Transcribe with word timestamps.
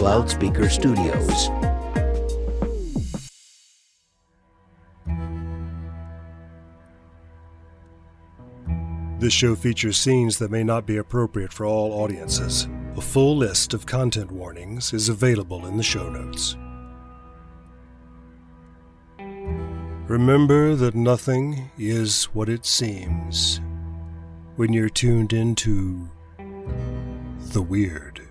Loudspeaker 0.00 0.68
Studios. 0.68 1.48
This 9.18 9.32
show 9.32 9.56
features 9.56 9.98
scenes 9.98 10.38
that 10.38 10.52
may 10.52 10.62
not 10.62 10.86
be 10.86 10.98
appropriate 10.98 11.52
for 11.52 11.66
all 11.66 11.92
audiences. 11.92 12.68
A 12.96 13.00
full 13.00 13.36
list 13.36 13.74
of 13.74 13.86
content 13.86 14.30
warnings 14.30 14.92
is 14.92 15.08
available 15.08 15.66
in 15.66 15.76
the 15.76 15.82
show 15.82 16.08
notes. 16.08 16.56
Remember 20.08 20.76
that 20.76 20.94
nothing 20.94 21.70
is 21.76 22.26
what 22.26 22.48
it 22.48 22.64
seems 22.64 23.60
when 24.54 24.72
you're 24.72 24.88
tuned 24.88 25.32
into 25.32 26.08
the 27.52 27.62
weird. 27.62 28.27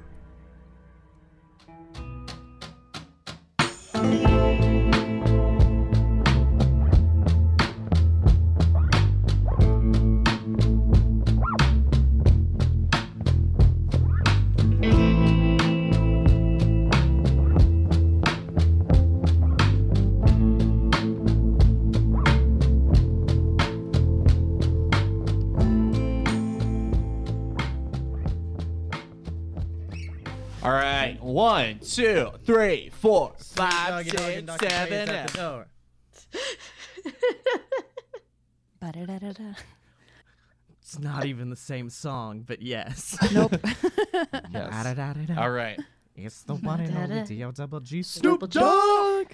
Three, 32.81 32.89
four, 32.89 33.33
five, 33.55 33.89
Doggy, 33.89 34.09
doggy, 34.11 34.33
six, 34.35 34.41
doggy, 34.45 34.67
seven. 34.69 35.07
face 35.07 35.15
at 35.15 35.33
the 35.33 35.65
eight. 37.05 37.11
Ba-da-da-da-da. 38.79 39.53
It's 40.81 40.99
not 40.99 41.25
even 41.25 41.49
the 41.49 41.55
same 41.55 41.89
song, 41.89 42.43
but 42.45 42.61
yes. 42.61 43.17
Nope. 43.33 43.55
Yes. 44.53 44.83
Da-da-da-da-da. 44.83 45.41
All 45.41 45.49
right. 45.51 45.79
It's 46.15 46.43
the 46.43 46.55
one 46.55 46.79
and 46.79 46.95
only 46.97 47.07
Da-da. 47.15 47.25
D-O 47.25 47.51
double 47.51 47.79
G 47.79 48.01
Snoop 48.03 48.49
Dogg. 48.49 49.27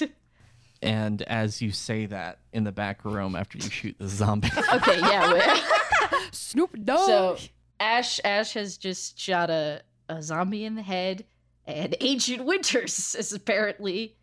And 0.82 1.22
as 1.22 1.62
you 1.62 1.72
say 1.72 2.04
that 2.06 2.40
in 2.52 2.64
the 2.64 2.72
back 2.72 3.06
room 3.06 3.36
after 3.36 3.56
you 3.56 3.70
shoot 3.70 3.96
the 3.98 4.06
zombie, 4.06 4.50
Okay, 4.74 4.98
yeah. 4.98 5.32
we 5.32 5.40
Snoop 6.30 6.76
Dogg. 6.84 7.06
so 7.06 7.38
Ash 7.80 8.20
Ash 8.22 8.52
has 8.52 8.76
just 8.76 9.18
shot 9.18 9.48
a, 9.48 9.80
a 10.10 10.20
zombie 10.22 10.66
in 10.66 10.74
the 10.74 10.82
head, 10.82 11.24
and 11.66 11.96
Agent 12.00 12.44
Winters 12.44 13.14
has 13.14 13.32
apparently 13.32 14.16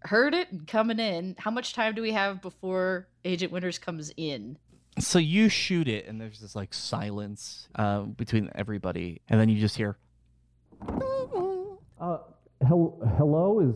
heard 0.00 0.34
it 0.34 0.52
and 0.52 0.66
coming 0.66 0.98
in. 0.98 1.34
How 1.38 1.50
much 1.50 1.72
time 1.72 1.94
do 1.94 2.02
we 2.02 2.12
have 2.12 2.40
before 2.40 3.08
Agent 3.24 3.52
Winters 3.52 3.78
comes 3.78 4.12
in? 4.16 4.58
so 4.98 5.18
you 5.18 5.48
shoot 5.48 5.88
it, 5.88 6.06
and 6.06 6.20
there's 6.20 6.40
this 6.40 6.56
like 6.56 6.72
silence 6.72 7.68
uh, 7.74 8.00
between 8.02 8.50
everybody, 8.54 9.20
and 9.28 9.38
then 9.38 9.48
you 9.48 9.60
just 9.60 9.76
hear. 9.76 9.98
Uh, 12.00 12.18
hel- 12.66 12.98
hello 13.16 13.60
is 13.60 13.74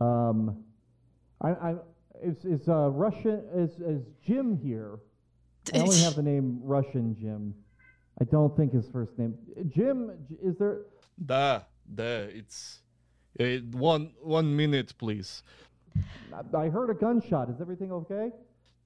um, 0.00 0.62
I, 1.40 1.50
I 1.50 1.74
is 2.22 2.44
is 2.44 2.68
uh 2.68 2.90
Russian 2.90 3.42
is 3.54 3.70
is 3.80 4.02
Jim 4.24 4.58
here? 4.62 4.98
I 5.74 5.78
only 5.78 5.98
have 6.02 6.16
the 6.16 6.22
name 6.22 6.60
Russian 6.62 7.16
Jim. 7.18 7.54
I 8.20 8.24
don't 8.24 8.54
think 8.56 8.72
his 8.72 8.88
first 8.88 9.18
name 9.18 9.34
Jim. 9.74 10.10
Is 10.42 10.56
there? 10.58 10.82
Da, 11.18 11.60
da, 11.92 12.24
it's 12.24 12.80
uh, 13.38 13.44
one 13.72 14.12
one 14.22 14.56
minute, 14.56 14.94
please. 14.98 15.42
I- 16.32 16.56
I 16.56 16.68
heard 16.68 16.90
a 16.90 16.94
gunshot. 16.94 17.50
Is 17.50 17.60
everything 17.60 17.92
okay? 17.92 18.32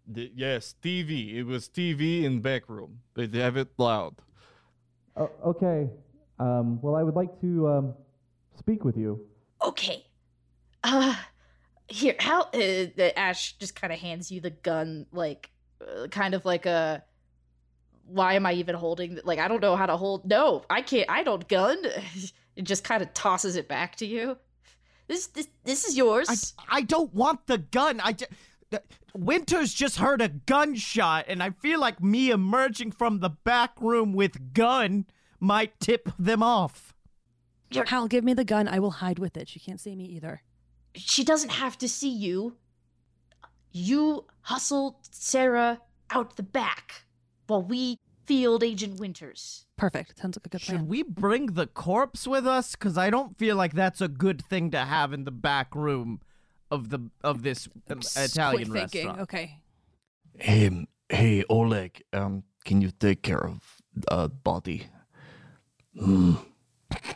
The, 0.09 0.31
yes, 0.35 0.75
TV. 0.83 1.35
It 1.35 1.45
was 1.45 1.69
TV 1.69 2.25
in 2.25 2.41
back 2.41 2.69
room. 2.69 3.01
They 3.15 3.27
have 3.41 3.57
it 3.57 3.69
loud. 3.79 4.17
Oh, 5.17 5.31
okay. 5.47 5.89
Um, 6.39 6.81
well, 6.83 6.95
I 6.95 7.03
would 7.03 7.15
like 7.15 7.41
to 7.41 7.69
um, 7.69 7.95
speak 8.59 8.85
with 8.85 8.97
you. 8.97 9.27
Okay. 9.63 10.05
Uh 10.85 11.17
here, 11.89 12.17
how 12.19 12.43
uh, 12.43 12.51
the 12.53 13.13
Ash 13.17 13.53
just 13.59 13.81
kind 13.81 13.93
of 13.93 13.99
hands 13.99 14.31
you 14.31 14.41
the 14.41 14.51
gun 14.51 15.07
like 15.13 15.51
uh, 15.81 16.09
kind 16.09 16.35
of 16.35 16.45
like 16.45 16.67
a 16.67 17.03
why 18.07 18.35
am 18.35 18.47
I 18.47 18.53
even 18.55 18.75
holding 18.75 19.13
th- 19.13 19.25
like 19.25 19.39
I 19.39 19.49
don't 19.49 19.61
know 19.61 19.77
how 19.77 19.87
to 19.87 19.97
hold 19.97 20.29
No, 20.29 20.65
I 20.71 20.83
can't 20.83 21.09
I 21.11 21.23
don't 21.23 21.47
gun. 21.49 21.79
it 22.57 22.63
just 22.63 22.85
kind 22.85 23.03
of 23.03 23.13
tosses 23.15 23.57
it 23.57 23.69
back 23.69 23.97
to 23.97 24.07
you. 24.07 24.39
This 25.09 25.29
this 25.29 25.49
this 25.65 25.85
is 25.85 25.97
yours. 25.97 26.55
I, 26.69 26.79
I 26.79 26.81
don't 26.83 27.13
want 27.15 27.47
the 27.47 27.59
gun. 27.59 28.01
I 28.01 28.13
just, 28.13 28.31
Winters 29.15 29.73
just 29.73 29.99
heard 29.99 30.21
a 30.21 30.29
gunshot, 30.29 31.27
and 31.29 31.43
I 31.43 31.51
feel 31.51 31.81
like 31.81 32.03
me 32.03 32.31
emerging 32.31 32.93
from 32.93 33.21
the 33.21 33.31
back 33.31 33.73
room 33.81 34.13
with 34.13 34.53
gun 34.53 35.07
might 35.39 35.79
tip 35.81 36.11
them 36.19 36.43
off. 36.43 36.95
Hal, 37.73 38.09
give 38.09 38.25
me 38.25 38.35
the 38.35 38.45
gun. 38.45 38.69
I 38.69 38.79
will 38.79 38.91
hide 38.93 39.19
with 39.19 39.37
it. 39.37 39.49
She 39.49 39.61
can't 39.61 39.81
see 39.81 39.95
me 39.97 40.05
either. 40.05 40.43
she 40.95 41.25
doesn't 41.25 41.51
have 41.51 41.79
to 41.79 41.89
see 41.89 42.11
you. 42.11 42.57
You 43.71 44.25
hustle 44.43 45.01
Sarah 45.11 45.81
out 46.11 46.37
the 46.37 46.43
back 46.43 47.06
while 47.47 47.63
we 47.63 47.99
field 48.27 48.63
Agent 48.65 48.99
Winters. 48.99 49.67
Perfect. 49.77 50.19
Sounds 50.19 50.37
like 50.37 50.47
a 50.47 50.49
good 50.49 50.61
Should 50.61 50.75
plan. 50.77 50.89
we 50.89 51.03
bring 51.03 51.47
the 51.53 51.67
corpse 51.67 52.27
with 52.27 52.47
us? 52.47 52.73
Because 52.73 52.99
I 52.99 53.09
don't 53.11 53.37
feel 53.39 53.57
like 53.57 53.73
that's 53.75 54.01
a 54.01 54.09
good 54.09 54.45
thing 54.45 54.71
to 54.73 54.79
have 54.85 55.13
in 55.13 55.25
the 55.25 55.31
back 55.31 55.75
room 55.75 56.21
of 56.71 56.91
the 56.91 57.09
of 57.23 57.43
this 57.43 57.69
um, 57.91 58.01
Just 58.01 58.17
Italian 58.17 58.69
quick 58.71 58.81
thinking. 58.91 59.07
restaurant. 59.07 59.21
Okay. 59.23 59.61
Hey, 60.39 60.87
hey, 61.09 61.45
Oleg. 61.49 62.03
Um, 62.13 62.43
can 62.65 62.81
you 62.81 62.91
take 62.91 63.23
care 63.23 63.45
of 63.45 63.61
uh 64.11 64.29
body? 64.29 64.87
Mm. 65.97 66.39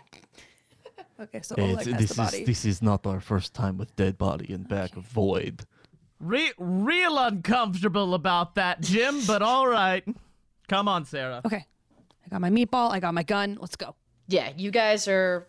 Okay. 1.20 1.40
So 1.42 1.54
It's- 1.58 1.70
Oleg 1.74 1.86
has 1.88 1.98
this 2.00 2.10
the 2.10 2.16
body. 2.22 2.38
is 2.40 2.46
this 2.46 2.64
is 2.64 2.80
not 2.82 3.06
our 3.06 3.20
first 3.20 3.52
time 3.52 3.76
with 3.76 3.94
dead 3.96 4.16
body 4.16 4.50
in 4.52 4.62
back 4.62 4.96
of 4.96 5.04
void. 5.04 5.66
Re- 6.20 6.52
real 6.58 7.18
uncomfortable 7.18 8.14
about 8.14 8.54
that, 8.56 8.80
Jim. 8.82 9.20
but 9.26 9.40
all 9.42 9.66
right. 9.66 10.04
Come 10.68 10.86
on, 10.86 11.04
Sarah. 11.06 11.40
Okay. 11.44 11.64
I 12.24 12.28
got 12.28 12.40
my 12.40 12.50
meatball. 12.50 12.92
I 12.92 13.00
got 13.00 13.14
my 13.14 13.22
gun. 13.22 13.56
Let's 13.60 13.74
go. 13.76 13.96
Yeah, 14.28 14.52
you 14.56 14.70
guys 14.70 15.08
are 15.08 15.48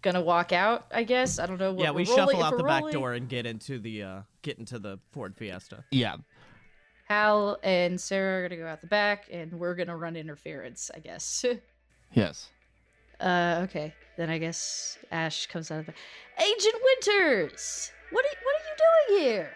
gonna 0.00 0.22
walk 0.22 0.52
out. 0.52 0.86
I 0.94 1.02
guess 1.04 1.38
I 1.38 1.46
don't 1.46 1.58
know. 1.58 1.72
What 1.72 1.82
yeah, 1.82 1.90
we 1.90 2.04
we're 2.04 2.16
rolling- 2.16 2.34
shuffle 2.36 2.42
out 2.44 2.52
we're 2.52 2.58
the 2.58 2.64
back 2.64 2.90
door 2.90 3.12
and 3.12 3.28
get 3.28 3.44
into 3.46 3.78
the 3.78 4.02
uh 4.02 4.20
get 4.42 4.58
into 4.58 4.78
the 4.78 4.98
Ford 5.10 5.36
Fiesta. 5.36 5.84
Yeah. 5.90 6.16
Hal 7.08 7.58
and 7.62 8.00
Sarah 8.00 8.38
are 8.44 8.48
gonna 8.48 8.60
go 8.60 8.66
out 8.66 8.80
the 8.80 8.86
back, 8.86 9.26
and 9.30 9.52
we're 9.52 9.74
gonna 9.74 9.96
run 9.96 10.16
interference. 10.16 10.90
I 10.94 11.00
guess. 11.00 11.44
Yes. 12.14 12.50
uh, 13.20 13.60
okay. 13.64 13.94
Then 14.18 14.28
I 14.28 14.36
guess 14.36 14.98
Ash 15.10 15.46
comes 15.46 15.70
out 15.70 15.80
of 15.80 15.86
the. 15.86 15.94
Agent 16.38 16.74
Winters, 16.84 17.90
what 18.10 18.22
are, 18.22 18.28
what 18.44 18.54
are 18.54 18.64
you 18.68 19.16
doing 19.16 19.22
here? 19.22 19.50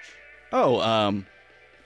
Oh, 0.53 0.81
um, 0.81 1.27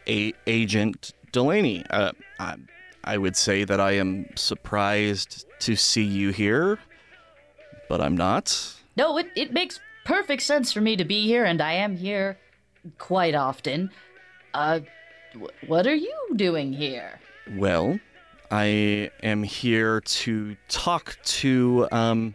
a 0.06 0.32
Agent 0.46 1.12
Delaney. 1.32 1.84
Uh, 1.90 2.12
I, 2.38 2.56
I 3.04 3.18
would 3.18 3.36
say 3.36 3.64
that 3.64 3.80
I 3.80 3.92
am 3.92 4.26
surprised 4.36 5.46
to 5.60 5.76
see 5.76 6.04
you 6.04 6.30
here, 6.30 6.78
but 7.88 8.00
I'm 8.00 8.16
not. 8.16 8.74
No, 8.96 9.16
it, 9.18 9.28
it 9.34 9.52
makes 9.52 9.80
perfect 10.04 10.42
sense 10.42 10.72
for 10.72 10.80
me 10.80 10.96
to 10.96 11.04
be 11.04 11.26
here, 11.26 11.44
and 11.44 11.60
I 11.60 11.72
am 11.74 11.96
here 11.96 12.38
quite 12.98 13.34
often. 13.34 13.90
Uh, 14.52 14.80
wh- 15.34 15.68
what 15.68 15.86
are 15.86 15.94
you 15.94 16.14
doing 16.36 16.72
here? 16.72 17.20
Well, 17.56 17.98
I 18.50 19.10
am 19.22 19.42
here 19.42 20.00
to 20.00 20.56
talk 20.68 21.16
to, 21.24 21.88
um, 21.92 22.34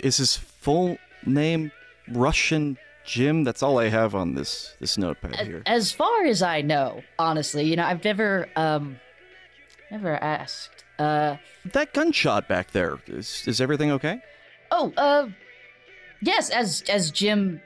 is 0.00 0.18
his 0.18 0.36
full 0.36 0.98
name 1.24 1.70
Russian 2.12 2.76
Jim? 3.10 3.42
That's 3.44 3.62
all 3.62 3.78
I 3.78 3.88
have 3.88 4.14
on 4.14 4.34
this, 4.34 4.74
this 4.80 4.96
notepad 4.96 5.34
here. 5.46 5.62
As 5.66 5.90
far 5.92 6.24
as 6.24 6.42
I 6.42 6.60
know, 6.62 7.02
honestly, 7.18 7.64
you 7.64 7.74
know, 7.76 7.84
I've 7.84 8.04
never, 8.04 8.48
um, 8.54 8.98
never 9.90 10.14
asked. 10.22 10.84
Uh, 10.98 11.36
That 11.72 11.92
gunshot 11.92 12.46
back 12.48 12.70
there, 12.70 12.98
is, 13.08 13.42
is 13.46 13.60
everything 13.60 13.90
okay? 13.92 14.22
oh, 14.70 14.92
uh, 14.96 15.28
yes, 16.22 16.50
as 16.50 16.84
as 16.88 17.10
Jim, 17.10 17.60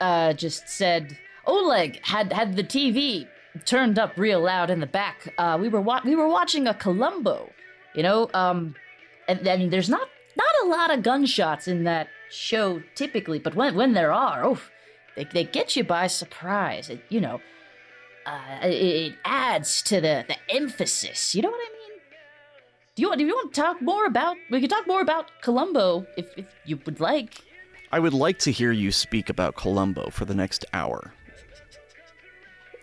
uh, 0.00 0.32
just 0.32 0.68
said, 0.70 1.18
Oleg 1.46 2.00
had 2.02 2.32
had 2.32 2.56
the 2.56 2.64
TV 2.64 3.26
turned 3.66 3.98
up 3.98 4.16
real 4.16 4.40
loud 4.40 4.70
in 4.70 4.80
the 4.80 4.86
back. 4.86 5.34
Uh, 5.36 5.58
we 5.60 5.68
were 5.68 5.82
wa- 5.82 6.00
we 6.04 6.14
were 6.16 6.28
watching 6.28 6.66
a 6.66 6.72
Columbo, 6.74 7.50
you 7.94 8.02
know, 8.02 8.30
um, 8.32 8.74
and 9.28 9.40
then 9.44 9.68
there's 9.68 9.90
not 9.90 10.08
not 10.36 10.54
a 10.64 10.68
lot 10.68 10.90
of 10.96 11.02
gunshots 11.02 11.68
in 11.68 11.84
that 11.84 12.08
show 12.30 12.82
typically, 12.94 13.38
but 13.38 13.54
when 13.54 13.74
when 13.74 13.92
there 13.92 14.12
are, 14.12 14.42
oh, 14.44 14.58
they 15.16 15.24
they 15.24 15.44
get 15.44 15.76
you 15.76 15.84
by 15.84 16.06
surprise. 16.06 16.90
It, 16.90 17.00
you 17.08 17.20
know, 17.20 17.40
uh, 18.26 18.58
it, 18.62 18.68
it 18.68 19.14
adds 19.24 19.82
to 19.82 20.00
the 20.00 20.24
the 20.28 20.36
emphasis. 20.48 21.34
You 21.34 21.42
know 21.42 21.50
what 21.50 21.60
I 21.60 21.70
mean? 21.72 21.76
do 22.96 23.02
you? 23.02 23.16
Do 23.16 23.24
you 23.24 23.34
want 23.34 23.54
to 23.54 23.60
talk 23.60 23.80
more 23.82 24.06
about? 24.06 24.36
We 24.50 24.60
could 24.60 24.70
talk 24.70 24.86
more 24.86 25.02
about 25.02 25.30
Columbo 25.42 26.06
if, 26.16 26.26
if 26.36 26.46
you 26.64 26.78
would 26.86 26.98
like. 26.98 27.42
I 27.92 28.00
would 28.00 28.14
like 28.14 28.38
to 28.40 28.50
hear 28.50 28.72
you 28.72 28.90
speak 28.90 29.28
about 29.28 29.54
Columbo 29.54 30.10
for 30.10 30.24
the 30.24 30.34
next 30.34 30.64
hour. 30.72 31.12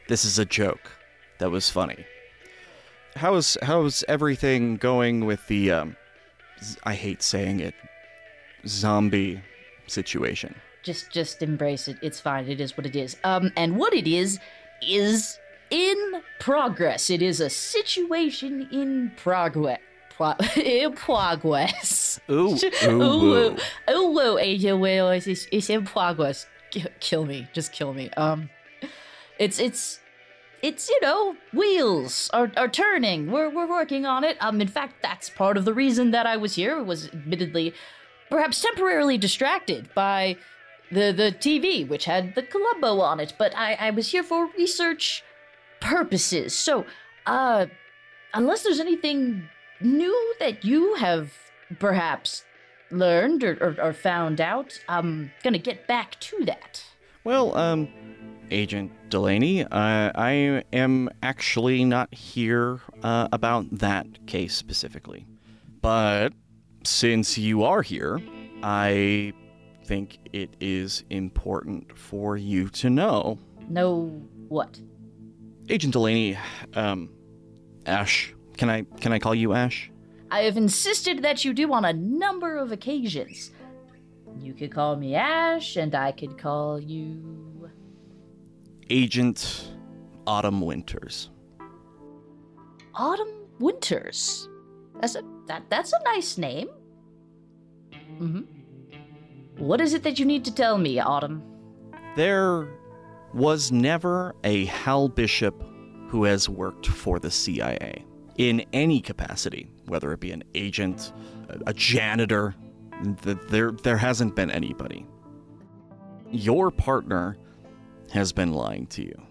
This 0.08 0.24
is 0.24 0.40
a 0.40 0.46
joke. 0.46 0.92
That 1.40 1.52
was 1.52 1.70
funny. 1.70 2.06
How's 3.16 3.58
how's 3.64 4.04
everything 4.08 4.78
going 4.78 5.26
with 5.26 5.46
the 5.48 5.72
um 5.72 5.98
I 6.84 6.94
hate 6.94 7.24
saying 7.24 7.60
it 7.60 7.74
zombie 8.68 9.42
situation? 9.88 10.56
Just 10.84 11.12
just 11.12 11.42
embrace 11.42 11.88
it. 11.88 11.98
It's 12.02 12.20
fine. 12.20 12.48
It 12.48 12.60
is 12.60 12.78
what 12.78 12.86
it 12.86 12.96
is. 12.96 13.18
Um, 13.24 13.52
and 13.56 13.78
what 13.78 13.94
it 13.94 14.08
is 14.08 14.40
is 14.82 15.40
in 15.70 16.22
progress. 16.40 17.10
It 17.10 17.22
is 17.22 17.40
a 17.40 17.50
situation 17.50 18.68
in 18.72 19.12
progress. 19.16 19.80
Pro- 20.10 20.36
in 20.56 20.94
progress. 20.94 22.20
Ooh, 22.30 22.56
ooh, 22.84 22.90
ooh, 22.90 23.34
ooh, 23.34 23.58
ooh, 23.90 24.20
ooh, 24.20 24.38
Asia 24.38 24.78
Wales. 24.78 25.26
It's, 25.26 25.48
it's 25.52 25.70
in 25.70 25.86
progress. 25.86 26.46
Kill 27.00 27.26
me, 27.26 27.48
just 27.54 27.72
kill 27.72 27.94
me. 27.94 28.10
Um, 28.12 28.50
it's 29.40 29.60
it's 29.60 30.00
it's 30.62 30.90
you 30.90 31.00
know 31.02 31.36
wheels 31.54 32.30
are, 32.34 32.52
are 32.58 32.68
turning. 32.68 33.32
We're 33.32 33.50
we're 33.50 33.70
working 33.70 34.06
on 34.06 34.24
it. 34.24 34.38
Um, 34.40 34.62
in 34.62 34.68
fact, 34.68 34.96
that's 35.04 35.30
part 35.30 35.58
of 35.58 35.66
the 35.66 35.74
reason 35.74 36.12
that 36.12 36.26
I 36.26 36.38
was 36.38 36.56
here. 36.56 36.82
Was 36.82 37.10
admittedly, 37.10 37.74
perhaps 38.30 38.62
temporarily 38.62 39.18
distracted 39.18 39.94
by 39.94 40.38
the 40.94 41.12
the 41.12 41.32
TV, 41.32 41.88
which 41.88 42.06
had 42.06 42.36
the 42.36 42.44
Columbo 42.44 43.02
on 43.02 43.20
it. 43.20 43.34
But 43.38 43.56
I 43.56 43.74
I 43.74 43.90
was 43.90 44.12
here 44.12 44.24
for 44.24 44.50
research 44.58 45.24
purposes. 45.80 46.56
So, 46.56 46.86
uh, 47.26 47.68
unless 48.34 48.64
there's 48.64 48.80
anything 48.80 49.50
new 49.82 50.36
that 50.40 50.64
you 50.64 50.96
have 50.96 51.34
perhaps 51.80 52.44
learned 52.92 53.44
or, 53.44 53.58
or, 53.60 53.76
or 53.82 53.94
found 53.94 54.40
out, 54.40 54.80
I'm 54.88 55.32
gonna 55.44 55.58
get 55.58 55.88
back 55.88 56.20
to 56.22 56.46
that. 56.46 56.84
Well, 57.24 57.58
um, 57.58 57.88
Agent 58.52 58.92
Delaney, 59.10 59.64
uh, 59.64 59.68
I 59.72 60.64
am 60.74 61.10
actually 61.22 61.86
not 61.86 62.14
here 62.14 62.82
uh, 63.02 63.28
about 63.32 63.66
that 63.80 64.28
case 64.28 64.56
specifically. 64.56 65.26
But 65.82 66.34
since 66.84 67.38
you 67.38 67.64
are 67.64 67.82
here, 67.82 68.22
I 68.62 69.34
think 69.94 70.18
it 70.34 70.50
is 70.60 71.04
important 71.12 71.96
for 71.96 72.36
you 72.36 72.68
to 72.68 72.90
know. 72.90 73.38
Know 73.70 74.08
what? 74.48 74.80
Agent 75.70 75.94
Delaney, 75.94 76.36
um, 76.74 77.10
Ash, 77.86 78.34
can 78.58 78.72
I 78.72 78.82
can 79.02 79.14
I 79.14 79.20
call 79.20 79.36
you 79.36 79.54
Ash? 79.54 79.92
I 80.32 80.42
have 80.42 80.58
insisted 80.58 81.22
that 81.22 81.46
you 81.46 81.54
do 81.54 81.72
on 81.72 81.86
a 81.86 81.94
number 81.94 82.58
of 82.58 82.72
occasions. 82.72 83.52
You 84.40 84.56
could 84.56 84.72
call 84.72 84.96
me 84.96 85.14
Ash, 85.14 85.76
and 85.76 85.94
I 85.94 86.12
could 86.12 86.40
call 86.40 86.80
you. 86.80 87.70
Agent 88.90 89.74
Autumn 90.26 90.62
Winters. 90.62 91.30
Autumn 92.96 93.34
Winters. 93.60 94.50
That's 95.00 95.14
a 95.16 95.24
that 95.46 95.70
that's 95.70 95.94
a 95.94 96.02
nice 96.04 96.40
name. 96.40 96.70
Mm-hmm. 98.20 98.63
What 99.58 99.82
is 99.82 99.94
it 99.94 100.04
that 100.04 100.20
you 100.20 100.26
need 100.26 100.46
to 100.46 100.54
tell 100.54 100.78
me, 100.78 101.00
Autumn? 101.00 101.44
There 102.16 102.68
was 103.34 103.72
never 103.72 104.36
a 104.44 104.66
Hal 104.66 105.10
Bishop 105.10 105.64
who 106.08 106.24
has 106.26 106.48
worked 106.48 106.88
for 106.88 107.20
the 107.20 107.32
CIA 107.32 108.06
in 108.38 108.66
any 108.74 109.00
capacity, 109.00 109.68
whether 109.88 110.12
it 110.12 110.20
be 110.20 110.32
an 110.32 110.44
agent, 110.56 111.14
a, 111.66 111.74
janitor. 111.74 112.56
There, 113.04 113.72
there 113.72 113.98
hasn't 113.98 114.36
been 114.36 114.52
anybody. 114.52 115.06
Your 116.32 116.72
partner 116.72 117.38
has 118.12 118.32
been 118.32 118.54
lying 118.54 118.88
to 118.88 119.04
you. 119.04 119.22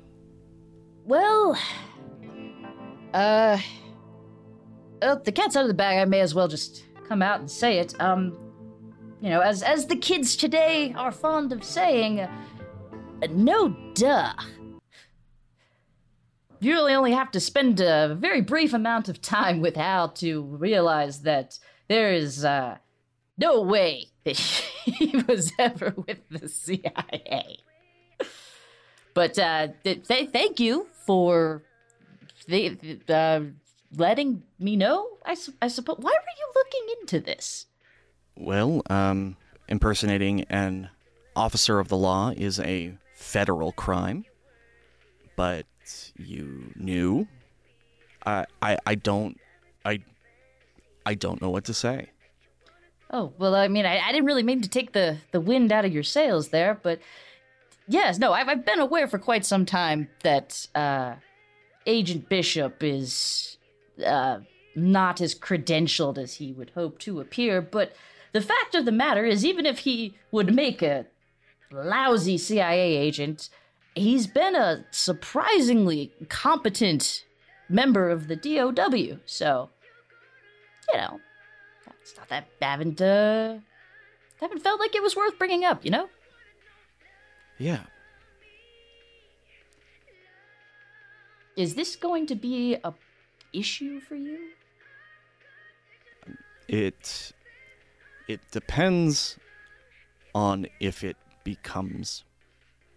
Well, 1.04 1.58
uh, 3.12 3.58
well, 5.00 5.20
the 5.24 5.32
cat's 5.32 5.56
out 5.56 5.62
of 5.62 5.68
the 5.68 5.74
bag. 5.74 5.98
I 5.98 6.04
may 6.04 6.20
as 6.20 6.34
well 6.34 6.48
just 6.48 6.84
come 7.08 7.22
out 7.22 7.40
and 7.40 7.50
say 7.50 7.78
it. 7.78 8.00
Um, 8.00 8.36
you 9.22 9.30
know, 9.30 9.40
as 9.40 9.62
as 9.62 9.86
the 9.86 9.96
kids 9.96 10.34
today 10.34 10.92
are 10.96 11.12
fond 11.12 11.52
of 11.52 11.62
saying, 11.62 12.20
uh, 12.20 12.28
no 13.30 13.68
duh. 13.94 14.32
You 16.58 16.72
really 16.72 16.94
only 16.94 17.12
have 17.12 17.30
to 17.32 17.40
spend 17.40 17.80
a 17.80 18.16
very 18.18 18.40
brief 18.40 18.72
amount 18.72 19.08
of 19.08 19.22
time 19.22 19.60
with 19.60 19.76
Hal 19.76 20.08
to 20.14 20.42
realize 20.42 21.22
that 21.22 21.58
there 21.88 22.12
is 22.12 22.44
uh, 22.44 22.78
no 23.38 23.62
way 23.62 24.06
that 24.24 24.36
he 24.84 25.22
was 25.28 25.52
ever 25.56 25.94
with 25.96 26.28
the 26.28 26.48
CIA. 26.48 27.58
But 29.14 29.38
uh, 29.38 29.68
th- 29.84 30.06
th- 30.08 30.30
thank 30.30 30.58
you 30.58 30.88
for 31.06 31.62
th- 32.48 33.08
uh, 33.08 33.40
letting 33.96 34.42
me 34.58 34.74
know. 34.74 35.06
I, 35.24 35.34
su- 35.34 35.54
I 35.62 35.68
suppose. 35.68 35.98
Why 36.00 36.10
were 36.10 36.38
you 36.38 36.52
looking 36.56 37.00
into 37.00 37.20
this? 37.20 37.66
Well, 38.36 38.82
um, 38.88 39.36
impersonating 39.68 40.42
an 40.44 40.90
officer 41.36 41.78
of 41.78 41.88
the 41.88 41.96
law 41.96 42.32
is 42.36 42.58
a 42.60 42.94
federal 43.14 43.72
crime, 43.72 44.24
but 45.36 45.66
you 46.16 46.72
knew. 46.76 47.28
I, 48.24 48.46
I, 48.60 48.78
I 48.86 48.94
don't, 48.94 49.38
I, 49.84 50.00
I 51.04 51.14
don't 51.14 51.42
know 51.42 51.50
what 51.50 51.64
to 51.64 51.74
say. 51.74 52.10
Oh 53.10 53.32
well, 53.38 53.54
I 53.54 53.68
mean, 53.68 53.84
I, 53.84 53.98
I 53.98 54.10
didn't 54.12 54.24
really 54.24 54.42
mean 54.42 54.62
to 54.62 54.68
take 54.68 54.92
the 54.92 55.18
the 55.32 55.40
wind 55.40 55.70
out 55.70 55.84
of 55.84 55.92
your 55.92 56.02
sails 56.02 56.48
there, 56.48 56.80
but 56.82 56.98
yes, 57.86 58.18
no, 58.18 58.32
I've, 58.32 58.48
I've 58.48 58.64
been 58.64 58.80
aware 58.80 59.06
for 59.06 59.18
quite 59.18 59.44
some 59.44 59.66
time 59.66 60.08
that 60.22 60.66
uh, 60.74 61.16
Agent 61.86 62.30
Bishop 62.30 62.82
is 62.82 63.58
uh, 64.04 64.38
not 64.74 65.20
as 65.20 65.34
credentialed 65.34 66.16
as 66.16 66.34
he 66.34 66.52
would 66.52 66.70
hope 66.70 66.98
to 67.00 67.20
appear. 67.20 67.60
But 67.60 67.94
the 68.32 68.40
fact 68.40 68.74
of 68.74 68.84
the 68.84 68.92
matter 68.92 69.24
is, 69.24 69.44
even 69.44 69.66
if 69.66 69.80
he 69.80 70.14
would 70.30 70.54
make 70.54 70.82
a 70.82 71.06
lousy 71.70 72.38
CIA 72.38 72.96
agent, 72.96 73.48
he's 73.94 74.26
been 74.26 74.54
a 74.54 74.84
surprisingly 74.90 76.12
competent 76.28 77.24
member 77.68 78.10
of 78.10 78.28
the 78.28 78.36
DOW. 78.36 79.18
So, 79.26 79.70
you 80.92 80.98
know, 80.98 81.20
it's 82.00 82.16
not 82.16 82.28
that 82.28 82.46
I 82.60 82.64
haven't 82.64 83.00
uh, 83.00 83.58
haven't 84.40 84.62
felt 84.62 84.80
like 84.80 84.94
it 84.94 85.02
was 85.02 85.16
worth 85.16 85.38
bringing 85.38 85.64
up. 85.64 85.84
You 85.84 85.90
know. 85.90 86.08
Yeah. 87.58 87.82
Is 91.56 91.74
this 91.74 91.96
going 91.96 92.26
to 92.26 92.34
be 92.34 92.76
a 92.82 92.94
issue 93.52 94.00
for 94.00 94.14
you? 94.14 94.38
It, 96.66 97.32
it 98.28 98.40
depends 98.50 99.36
on 100.34 100.66
if 100.80 101.04
it 101.04 101.16
becomes 101.44 102.24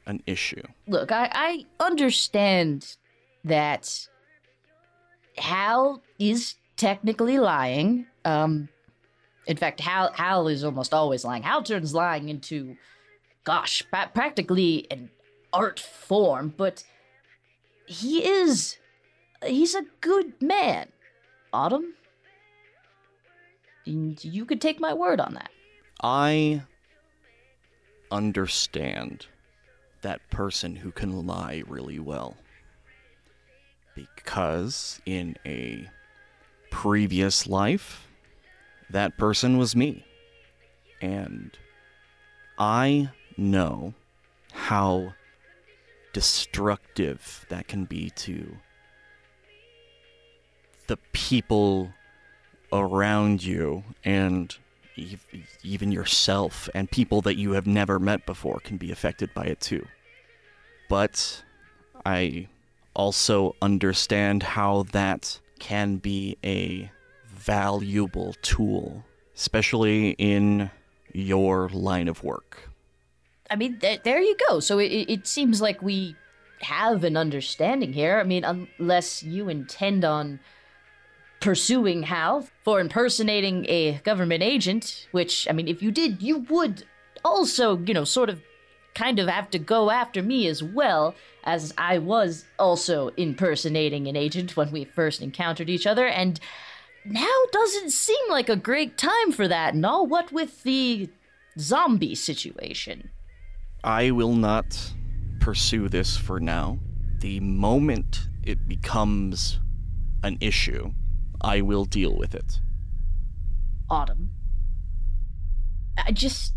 an 0.05 0.22
issue. 0.25 0.62
Look, 0.88 1.12
I, 1.12 1.29
I 1.34 1.65
understand 1.79 2.96
that 3.44 4.08
Hal 5.38 6.01
is 6.20 6.55
technically 6.77 7.39
lying. 7.39 8.05
Um, 8.24 8.70
in 9.48 9.58
fact, 9.58 9.79
Hal 9.82 10.12
Hal 10.13 10.48
is 10.48 10.63
almost 10.63 10.94
always 10.94 11.24
lying. 11.24 11.44
Hal 11.44 11.63
turns 11.63 11.94
lying 11.94 12.29
into, 12.29 12.77
gosh, 13.44 13.84
pra- 13.89 14.12
practically 14.13 14.88
an 14.89 15.10
art 15.53 15.79
form. 15.79 16.53
But 16.55 16.84
he 17.86 18.25
is, 18.25 18.77
he's 19.46 19.75
a 19.75 19.84
good 20.01 20.41
man. 20.41 20.89
Autumn, 21.53 21.94
and 23.85 24.23
you 24.23 24.45
could 24.45 24.61
take 24.61 24.79
my 24.79 24.93
word 24.93 25.19
on 25.19 25.33
that. 25.33 25.49
I 26.01 26.63
understand 28.11 29.27
that 30.01 30.29
person 30.29 30.75
who 30.75 30.91
can 30.91 31.25
lie 31.25 31.63
really 31.67 31.99
well. 31.99 32.37
Because 33.95 34.99
in 35.05 35.37
a 35.45 35.89
previous 36.69 37.47
life, 37.47 38.07
that 38.89 39.17
person 39.17 39.57
was 39.57 39.75
me. 39.75 40.05
And 41.01 41.57
I 42.57 43.09
know 43.37 43.93
how 44.51 45.13
destructive 46.13 47.45
that 47.49 47.67
can 47.67 47.85
be 47.85 48.09
to 48.11 48.57
the 50.87 50.97
people 51.13 51.91
around 52.72 53.43
you 53.43 53.84
and 54.03 54.55
even 55.63 55.91
yourself 55.91 56.69
and 56.74 56.89
people 56.89 57.22
that 57.22 57.36
you 57.36 57.51
have 57.51 57.67
never 57.67 58.00
met 58.00 58.25
before 58.25 58.60
can 58.60 58.77
be 58.77 58.91
affected 58.91 59.34
by 59.34 59.45
it 59.45 59.60
too. 59.60 59.86
But 60.89 61.43
I 62.05 62.48
also 62.93 63.55
understand 63.62 64.43
how 64.43 64.84
that 64.91 65.39
can 65.60 65.98
be 65.98 66.38
a 66.43 66.89
valuable 67.27 68.36
tool, 68.41 69.03
especially 69.36 70.12
in 70.12 70.72
your 71.13 71.69
line 71.69 72.07
of 72.07 72.24
work. 72.24 72.69
I 73.50 73.55
mean, 73.55 73.79
th- 73.79 74.01
there 74.03 74.19
you 74.19 74.36
go. 74.50 74.60
So 74.60 74.79
it, 74.79 74.88
it 74.88 75.27
seems 75.27 75.62
like 75.62 75.81
we 75.81 76.15
have 76.62 77.03
an 77.03 77.17
understanding 77.17 77.93
here. 77.93 78.19
I 78.19 78.24
mean, 78.24 78.43
unless 78.43 79.24
you 79.24 79.50
intend 79.50 80.03
on 80.03 80.39
pursuing 81.39 82.03
Hal 82.03 82.47
for 82.63 82.79
impersonating 82.79 83.65
a 83.69 83.99
government 84.03 84.41
agent, 84.41 85.07
which, 85.11 85.47
I 85.49 85.53
mean, 85.53 85.67
if 85.67 85.81
you 85.81 85.91
did, 85.91 86.21
you 86.21 86.39
would 86.49 86.85
also, 87.23 87.77
you 87.77 87.93
know, 87.93 88.03
sort 88.03 88.29
of 88.29 88.41
kind 88.93 89.19
of 89.19 89.27
have 89.27 89.49
to 89.51 89.59
go 89.59 89.91
after 89.91 90.23
me 90.23 90.47
as 90.47 90.63
well, 90.63 91.15
as 91.43 91.73
I 91.77 91.97
was 91.97 92.45
also 92.57 93.09
impersonating 93.17 94.07
an 94.07 94.15
agent 94.15 94.55
when 94.55 94.71
we 94.71 94.85
first 94.85 95.21
encountered 95.21 95.69
each 95.69 95.85
other, 95.85 96.07
and 96.07 96.39
now 97.03 97.35
doesn't 97.51 97.91
seem 97.91 98.29
like 98.29 98.49
a 98.49 98.55
great 98.55 98.97
time 98.97 99.31
for 99.31 99.47
that 99.47 99.73
and 99.73 99.85
all. 99.85 100.07
What 100.07 100.31
with 100.31 100.63
the 100.63 101.09
zombie 101.59 102.15
situation? 102.15 103.09
I 103.83 104.11
will 104.11 104.33
not 104.33 104.93
pursue 105.39 105.89
this 105.89 106.17
for 106.17 106.39
now. 106.39 106.79
The 107.19 107.39
moment 107.39 108.27
it 108.43 108.67
becomes 108.67 109.59
an 110.23 110.37
issue, 110.41 110.91
I 111.45 111.61
will 111.61 111.85
deal 111.85 112.17
with 112.17 112.33
it. 112.33 112.59
Autumn. 113.87 114.31
I 115.95 116.11
just 116.11 116.55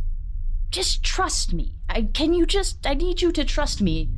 just 0.70 1.04
trust 1.04 1.52
me. 1.52 1.76
I 1.90 2.08
can 2.14 2.32
you 2.32 2.46
just 2.46 2.86
I 2.86 2.94
need 2.94 3.20
you 3.20 3.30
to 3.32 3.44
trust 3.44 3.82
me 3.82 4.08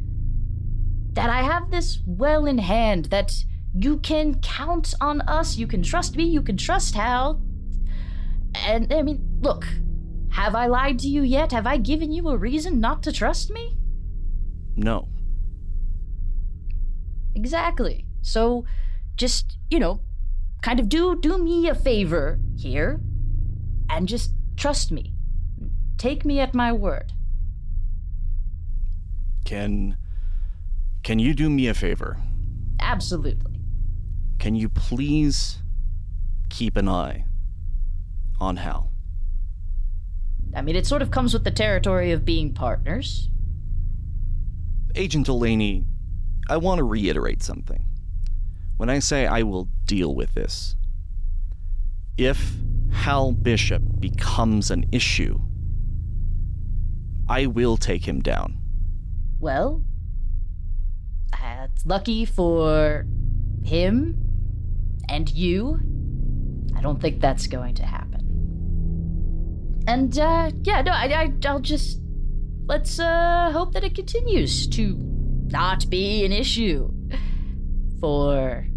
that 1.14 1.28
I 1.28 1.42
have 1.42 1.72
this 1.72 1.98
well 2.06 2.46
in 2.46 2.58
hand 2.58 3.06
that 3.06 3.32
you 3.74 3.98
can 3.98 4.40
count 4.40 4.94
on 5.00 5.22
us. 5.22 5.56
You 5.56 5.66
can 5.66 5.82
trust 5.82 6.16
me. 6.16 6.24
You 6.24 6.40
can 6.40 6.56
trust 6.56 6.94
Hal. 6.94 7.42
And 8.54 8.92
I 8.92 9.02
mean, 9.02 9.38
look, 9.40 9.66
have 10.30 10.54
I 10.54 10.66
lied 10.66 11.00
to 11.00 11.08
you 11.08 11.22
yet? 11.22 11.50
Have 11.50 11.66
I 11.66 11.78
given 11.78 12.12
you 12.12 12.28
a 12.28 12.36
reason 12.36 12.78
not 12.78 13.02
to 13.02 13.12
trust 13.12 13.50
me? 13.50 13.76
No. 14.76 15.08
Exactly. 17.34 18.06
So 18.22 18.64
just, 19.16 19.58
you 19.68 19.80
know, 19.80 20.00
kind 20.62 20.80
of 20.80 20.88
do 20.88 21.18
do 21.20 21.38
me 21.38 21.68
a 21.68 21.74
favor 21.74 22.38
here 22.56 23.00
and 23.88 24.08
just 24.08 24.32
trust 24.56 24.92
me. 24.92 25.12
Take 25.98 26.24
me 26.24 26.40
at 26.40 26.54
my 26.54 26.72
word. 26.72 27.12
Can 29.44 29.96
can 31.02 31.18
you 31.18 31.34
do 31.34 31.48
me 31.50 31.66
a 31.66 31.74
favor? 31.74 32.18
Absolutely. 32.78 33.60
Can 34.38 34.54
you 34.54 34.68
please 34.68 35.58
keep 36.48 36.76
an 36.76 36.88
eye 36.88 37.24
on 38.40 38.56
Hal? 38.56 38.90
I 40.54 40.62
mean, 40.62 40.76
it 40.76 40.86
sort 40.86 41.02
of 41.02 41.10
comes 41.10 41.32
with 41.32 41.44
the 41.44 41.50
territory 41.50 42.10
of 42.12 42.24
being 42.24 42.52
partners. 42.52 43.28
Agent 44.96 45.26
Delaney, 45.26 45.84
I 46.48 46.56
want 46.56 46.78
to 46.78 46.84
reiterate 46.84 47.42
something. 47.42 47.84
When 48.80 48.88
I 48.88 48.98
say 48.98 49.26
I 49.26 49.42
will 49.42 49.68
deal 49.84 50.14
with 50.14 50.32
this, 50.32 50.74
if 52.16 52.54
Hal 52.90 53.32
Bishop 53.32 53.82
becomes 53.98 54.70
an 54.70 54.86
issue, 54.90 55.38
I 57.28 57.44
will 57.44 57.76
take 57.76 58.08
him 58.08 58.22
down. 58.22 58.56
Well, 59.38 59.82
that's 61.30 61.84
lucky 61.84 62.24
for 62.24 63.04
him 63.62 64.16
and 65.10 65.28
you. 65.28 65.78
I 66.74 66.80
don't 66.80 67.02
think 67.02 67.20
that's 67.20 67.48
going 67.48 67.74
to 67.74 67.84
happen. 67.84 69.82
And 69.86 70.18
uh, 70.18 70.52
yeah, 70.62 70.80
no, 70.80 70.92
I, 70.92 71.04
I, 71.04 71.32
I'll 71.44 71.60
just 71.60 72.00
let's 72.64 72.98
uh, 72.98 73.50
hope 73.52 73.74
that 73.74 73.84
it 73.84 73.94
continues 73.94 74.66
to 74.68 74.96
not 75.50 75.90
be 75.90 76.24
an 76.24 76.32
issue 76.32 76.90
for 78.00 78.69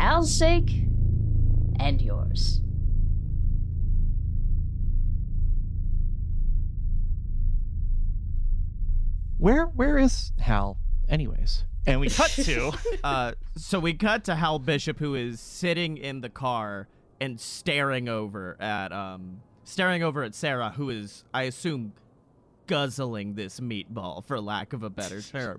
Hal's 0.00 0.34
sake 0.34 0.70
and 1.78 2.00
yours. 2.00 2.62
Where 9.36 9.66
where 9.66 9.98
is 9.98 10.32
Hal, 10.38 10.78
anyways? 11.06 11.64
And 11.86 12.00
we 12.00 12.08
cut 12.10 12.30
to 12.30 12.72
Uh, 13.04 13.32
so 13.58 13.78
we 13.78 13.92
cut 13.92 14.24
to 14.24 14.36
Hal 14.36 14.58
Bishop, 14.58 14.98
who 14.98 15.14
is 15.14 15.38
sitting 15.38 15.98
in 15.98 16.22
the 16.22 16.30
car 16.30 16.88
and 17.20 17.38
staring 17.38 18.08
over 18.08 18.56
at 18.58 18.92
um, 18.92 19.42
staring 19.64 20.02
over 20.02 20.22
at 20.22 20.34
Sarah, 20.34 20.70
who 20.70 20.88
is, 20.88 21.24
I 21.34 21.42
assume, 21.42 21.92
guzzling 22.66 23.34
this 23.34 23.60
meatball, 23.60 24.24
for 24.24 24.40
lack 24.40 24.72
of 24.72 24.82
a 24.82 24.88
better 24.88 25.20
term. 25.20 25.58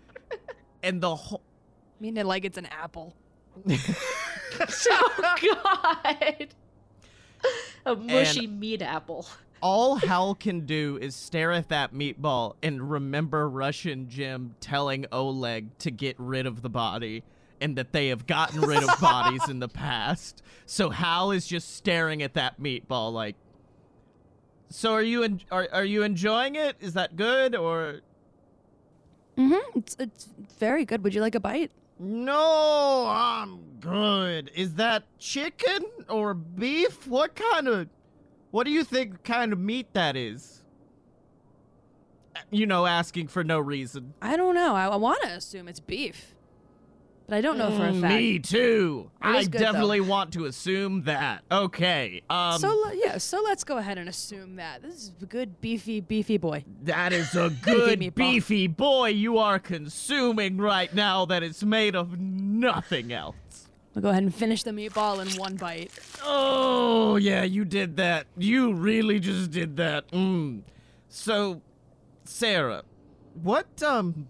and 0.82 1.02
the 1.02 1.14
whole. 1.14 1.42
I 1.98 2.02
mean 2.02 2.16
it 2.16 2.24
like 2.24 2.46
it's 2.46 2.56
an 2.56 2.64
apple. 2.66 3.14
oh 4.90 5.34
God. 5.42 6.48
A 7.86 7.96
mushy 7.96 8.46
meat 8.46 8.82
apple. 8.82 9.26
all 9.62 9.96
Hal 9.96 10.34
can 10.34 10.66
do 10.66 10.98
is 11.00 11.14
stare 11.16 11.52
at 11.52 11.68
that 11.70 11.94
meatball 11.94 12.54
and 12.62 12.90
remember 12.90 13.48
Russian 13.48 14.08
Jim 14.08 14.54
telling 14.60 15.06
Oleg 15.12 15.76
to 15.78 15.90
get 15.90 16.16
rid 16.18 16.46
of 16.46 16.62
the 16.62 16.68
body 16.68 17.22
and 17.60 17.76
that 17.76 17.92
they 17.92 18.08
have 18.08 18.26
gotten 18.26 18.60
rid 18.60 18.82
of 18.82 19.00
bodies 19.00 19.48
in 19.48 19.58
the 19.60 19.68
past. 19.84 20.42
So 20.66 20.90
Hal 20.90 21.30
is 21.30 21.46
just 21.46 21.76
staring 21.76 22.22
at 22.22 22.34
that 22.34 22.60
meatball 22.60 23.12
like 23.12 23.36
So 24.68 24.92
are 24.92 25.02
you 25.02 25.22
en- 25.22 25.40
are 25.50 25.68
are 25.72 25.84
you 25.84 26.02
enjoying 26.02 26.54
it? 26.56 26.76
Is 26.80 26.92
that 26.94 27.16
good 27.16 27.54
or 27.56 28.00
Mm-hmm. 29.38 29.78
It's 29.78 29.96
it's 29.98 30.28
very 30.58 30.84
good. 30.84 31.02
Would 31.02 31.14
you 31.14 31.22
like 31.22 31.34
a 31.34 31.40
bite? 31.40 31.70
No, 32.02 33.04
I'm 33.06 33.60
good. 33.78 34.50
Is 34.54 34.76
that 34.76 35.04
chicken 35.18 35.84
or 36.08 36.32
beef? 36.32 37.06
What 37.06 37.34
kind 37.34 37.68
of 37.68 37.88
What 38.52 38.64
do 38.64 38.70
you 38.70 38.84
think 38.84 39.22
kind 39.22 39.52
of 39.52 39.58
meat 39.58 39.92
that 39.92 40.16
is? 40.16 40.64
Uh, 42.34 42.40
you 42.50 42.64
know, 42.64 42.86
asking 42.86 43.28
for 43.28 43.44
no 43.44 43.58
reason. 43.58 44.14
I 44.22 44.36
don't 44.36 44.54
know. 44.54 44.74
I, 44.74 44.86
I 44.86 44.96
want 44.96 45.20
to 45.22 45.28
assume 45.28 45.68
it's 45.68 45.78
beef, 45.80 46.34
but 47.30 47.36
I 47.36 47.40
don't 47.40 47.56
know 47.58 47.70
for 47.70 47.86
a 47.86 47.92
Mm, 47.92 48.00
fact. 48.00 48.14
Me 48.14 48.38
too. 48.40 49.10
It 49.22 49.26
I 49.26 49.38
is 49.38 49.48
good, 49.48 49.58
definitely 49.60 50.00
want 50.00 50.32
to 50.32 50.46
assume 50.46 51.04
that. 51.04 51.44
Okay. 51.50 52.22
Um 52.28 52.60
so 52.60 52.68
le- 52.68 52.94
yeah, 52.96 53.18
so 53.18 53.40
let's 53.42 53.62
go 53.64 53.78
ahead 53.78 53.98
and 53.98 54.08
assume 54.08 54.56
that 54.56 54.82
this 54.82 54.94
is 54.94 55.12
a 55.22 55.26
good 55.26 55.60
beefy 55.60 56.00
beefy 56.00 56.36
boy. 56.38 56.64
that 56.82 57.12
is 57.12 57.34
a 57.36 57.50
good 57.62 58.00
meatball. 58.00 58.14
beefy 58.16 58.66
boy 58.66 59.10
you 59.10 59.38
are 59.38 59.58
consuming 59.60 60.58
right 60.58 60.92
now 60.92 61.24
that 61.26 61.42
is 61.44 61.64
made 61.64 61.94
of 61.94 62.18
nothing 62.18 63.12
else. 63.12 63.36
We'll 63.94 64.02
go 64.02 64.08
ahead 64.10 64.22
and 64.24 64.34
finish 64.34 64.62
the 64.64 64.70
meatball 64.72 65.20
in 65.20 65.36
one 65.38 65.56
bite. 65.56 65.90
Oh, 66.24 67.16
yeah, 67.16 67.42
you 67.42 67.64
did 67.64 67.96
that. 67.96 68.26
You 68.36 68.72
really 68.72 69.18
just 69.18 69.50
did 69.50 69.76
that. 69.78 70.08
Mm. 70.12 70.62
So, 71.08 71.60
Sarah, 72.24 72.82
what 73.42 73.82
um 73.82 74.28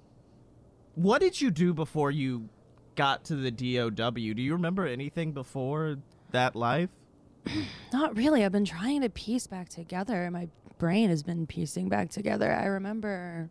what 0.94 1.20
did 1.20 1.40
you 1.40 1.50
do 1.50 1.72
before 1.74 2.10
you 2.10 2.48
got 2.96 3.24
to 3.24 3.36
the 3.36 3.50
DOW? 3.50 4.10
Do 4.10 4.20
you 4.42 4.52
remember 4.52 4.86
anything 4.86 5.32
before 5.32 5.98
that 6.32 6.54
life? 6.56 6.90
Not 7.92 8.16
really. 8.16 8.44
I've 8.44 8.52
been 8.52 8.64
trying 8.64 9.00
to 9.02 9.08
piece 9.08 9.46
back 9.46 9.68
together. 9.68 10.30
My 10.30 10.48
brain 10.78 11.10
has 11.10 11.22
been 11.22 11.46
piecing 11.46 11.88
back 11.88 12.10
together. 12.10 12.52
I 12.52 12.66
remember 12.66 13.50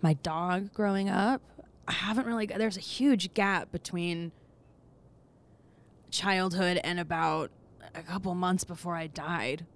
my 0.00 0.14
dog 0.14 0.72
growing 0.72 1.08
up. 1.08 1.42
I 1.86 1.92
haven't 1.92 2.26
really. 2.26 2.46
There's 2.46 2.76
a 2.76 2.80
huge 2.80 3.34
gap 3.34 3.72
between 3.72 4.32
childhood 6.10 6.80
and 6.84 7.00
about 7.00 7.50
a 7.94 8.02
couple 8.02 8.34
months 8.34 8.64
before 8.64 8.94
I 8.96 9.06
died. 9.06 9.66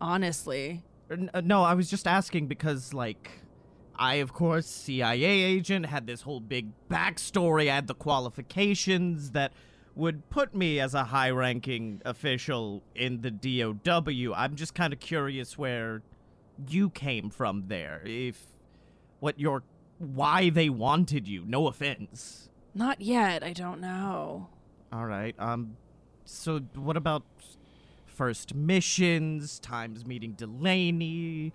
Honestly, 0.00 0.82
uh, 1.10 1.40
No, 1.40 1.62
I 1.62 1.74
was 1.74 1.88
just 1.88 2.06
asking 2.06 2.46
because, 2.46 2.92
like, 2.92 3.41
I, 4.02 4.14
of 4.14 4.32
course, 4.32 4.66
CIA 4.66 5.24
agent, 5.24 5.86
had 5.86 6.08
this 6.08 6.22
whole 6.22 6.40
big 6.40 6.72
backstory, 6.90 7.70
I 7.70 7.76
had 7.76 7.86
the 7.86 7.94
qualifications 7.94 9.30
that 9.30 9.52
would 9.94 10.28
put 10.28 10.56
me 10.56 10.80
as 10.80 10.92
a 10.92 11.04
high 11.04 11.30
ranking 11.30 12.02
official 12.04 12.82
in 12.96 13.20
the 13.20 13.30
DOW. 13.30 14.34
I'm 14.34 14.56
just 14.56 14.74
kind 14.74 14.92
of 14.92 14.98
curious 14.98 15.56
where 15.56 16.02
you 16.68 16.90
came 16.90 17.30
from 17.30 17.68
there. 17.68 18.02
If 18.04 18.44
what 19.20 19.38
your 19.38 19.62
why 19.98 20.50
they 20.50 20.68
wanted 20.68 21.28
you. 21.28 21.44
No 21.46 21.68
offense. 21.68 22.48
not 22.74 23.00
yet. 23.00 23.44
I 23.44 23.52
don't 23.52 23.80
know. 23.80 24.48
All 24.92 25.06
right. 25.06 25.36
Um 25.38 25.76
so 26.24 26.58
what 26.74 26.96
about 26.96 27.22
first 28.06 28.52
missions, 28.52 29.60
times 29.60 30.04
meeting 30.04 30.32
Delaney? 30.32 31.52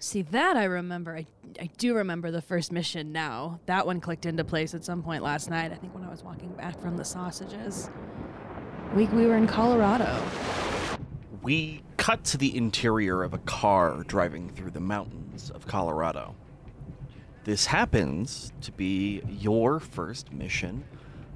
See 0.00 0.22
that 0.22 0.56
I 0.56 0.64
remember. 0.64 1.14
I 1.14 1.26
I 1.60 1.68
do 1.78 1.94
remember 1.94 2.30
the 2.30 2.40
first 2.40 2.72
mission 2.72 3.12
now. 3.12 3.60
That 3.66 3.86
one 3.86 4.00
clicked 4.00 4.26
into 4.26 4.44
place 4.44 4.74
at 4.74 4.84
some 4.84 5.02
point 5.02 5.22
last 5.22 5.50
night. 5.50 5.72
I 5.72 5.74
think 5.74 5.94
when 5.94 6.04
I 6.04 6.10
was 6.10 6.22
walking 6.22 6.50
back 6.54 6.80
from 6.80 6.96
the 6.96 7.04
sausages. 7.04 7.90
We, 8.94 9.06
we 9.06 9.26
were 9.26 9.36
in 9.36 9.46
Colorado. 9.46 10.22
We 11.42 11.82
cut 11.96 12.24
to 12.24 12.38
the 12.38 12.56
interior 12.56 13.22
of 13.22 13.34
a 13.34 13.38
car 13.38 14.02
driving 14.06 14.50
through 14.50 14.70
the 14.70 14.80
mountains 14.80 15.50
of 15.50 15.66
Colorado. 15.66 16.34
This 17.44 17.66
happens 17.66 18.52
to 18.62 18.72
be 18.72 19.22
your 19.28 19.80
first 19.80 20.32
mission 20.32 20.84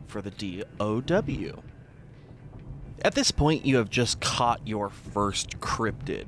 for 0.06 0.22
the 0.22 0.30
DOW. 0.30 1.62
At 3.02 3.14
this 3.14 3.30
point, 3.30 3.66
you 3.66 3.76
have 3.76 3.90
just 3.90 4.20
caught 4.20 4.66
your 4.66 4.88
first 4.88 5.60
cryptid, 5.60 6.26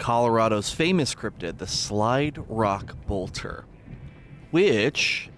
Colorado's 0.00 0.70
famous 0.70 1.14
cryptid, 1.14 1.58
the 1.58 1.66
Slide 1.66 2.42
Rock 2.48 2.96
Bolter, 3.06 3.66
which 4.50 5.28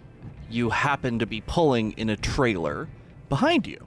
you 0.48 0.70
happen 0.70 1.18
to 1.18 1.26
be 1.26 1.40
pulling 1.40 1.90
in 1.92 2.08
a 2.08 2.16
trailer 2.16 2.88
behind 3.28 3.66
you. 3.66 3.84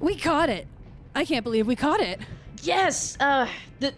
We 0.00 0.16
caught 0.16 0.48
it. 0.48 0.66
I 1.14 1.26
can't 1.26 1.44
believe 1.44 1.66
we 1.66 1.76
caught 1.76 2.00
it. 2.00 2.20
Yes, 2.62 3.18
uh, 3.20 3.48
the, 3.80 3.92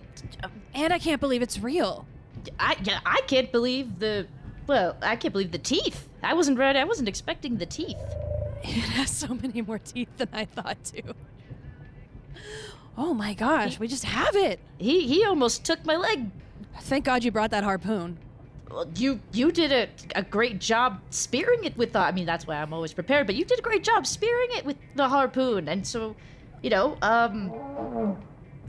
And 0.74 0.92
I 0.92 0.98
can't 0.98 1.20
believe 1.20 1.42
it's 1.42 1.60
real. 1.60 2.04
I, 2.58 2.76
yeah, 2.82 2.98
I 3.06 3.20
can't 3.28 3.52
believe 3.52 4.00
the, 4.00 4.26
well, 4.66 4.96
I 5.02 5.14
can't 5.14 5.32
believe 5.32 5.52
the 5.52 5.58
teeth. 5.58 6.08
I 6.24 6.34
wasn't 6.34 6.58
ready. 6.58 6.80
I 6.80 6.84
wasn't 6.84 7.08
expecting 7.08 7.56
the 7.56 7.66
teeth. 7.66 7.96
It 8.62 8.90
has 8.90 9.10
so 9.10 9.28
many 9.28 9.62
more 9.62 9.78
teeth 9.78 10.10
than 10.18 10.28
I 10.34 10.44
thought 10.44 10.84
to. 10.84 11.14
Oh 12.98 13.14
my 13.14 13.34
gosh, 13.34 13.78
we 13.78 13.88
just 13.88 14.04
have 14.04 14.36
it. 14.36 14.60
He, 14.78 15.06
he 15.06 15.24
almost 15.24 15.64
took 15.64 15.84
my 15.84 15.96
leg. 15.96 16.30
Thank 16.80 17.04
God 17.04 17.24
you 17.24 17.30
brought 17.30 17.50
that 17.50 17.64
harpoon. 17.64 18.18
Well, 18.70 18.88
You, 18.96 19.20
you 19.32 19.50
did 19.50 19.72
a, 19.72 19.88
a 20.14 20.22
great 20.22 20.60
job 20.60 21.00
spearing 21.10 21.64
it 21.64 21.76
with 21.76 21.92
the. 21.92 21.98
I 21.98 22.12
mean, 22.12 22.26
that's 22.26 22.46
why 22.46 22.56
I'm 22.56 22.72
always 22.72 22.92
prepared. 22.92 23.26
But 23.26 23.36
you 23.36 23.44
did 23.44 23.58
a 23.58 23.62
great 23.62 23.82
job 23.82 24.06
spearing 24.06 24.48
it 24.52 24.64
with 24.64 24.76
the 24.94 25.08
harpoon, 25.08 25.68
and 25.68 25.86
so, 25.86 26.14
you 26.62 26.70
know, 26.70 26.96
um, 27.02 27.50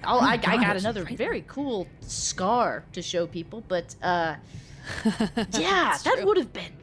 I'll, 0.03 0.19
I, 0.19 0.33
I 0.33 0.57
got 0.57 0.75
another 0.77 1.03
very 1.03 1.43
cool 1.47 1.87
scar 2.01 2.83
to 2.93 3.01
show 3.01 3.27
people. 3.27 3.63
But 3.67 3.95
uh, 4.01 4.35
yeah, 5.51 5.97
that 6.03 6.21
would 6.23 6.37
have 6.37 6.53
been, 6.53 6.73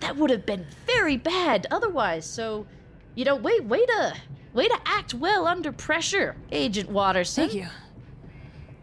that 0.00 0.16
would 0.16 0.30
have 0.30 0.44
been 0.46 0.66
very 0.86 1.16
bad 1.16 1.66
otherwise. 1.70 2.24
So, 2.26 2.66
you 3.14 3.24
know, 3.24 3.36
wait, 3.36 3.64
wait 3.64 3.86
to, 3.88 4.14
way 4.54 4.68
to 4.68 4.78
act 4.86 5.14
well 5.14 5.46
under 5.46 5.72
pressure, 5.72 6.36
Agent 6.52 6.90
Waterson. 6.90 7.48
Thank 7.48 7.54
you. 7.54 7.66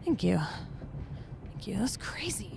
Thank 0.04 0.22
you. 0.22 0.40
Thank 1.52 1.66
you. 1.66 1.76
That's 1.78 1.96
crazy. 1.96 2.52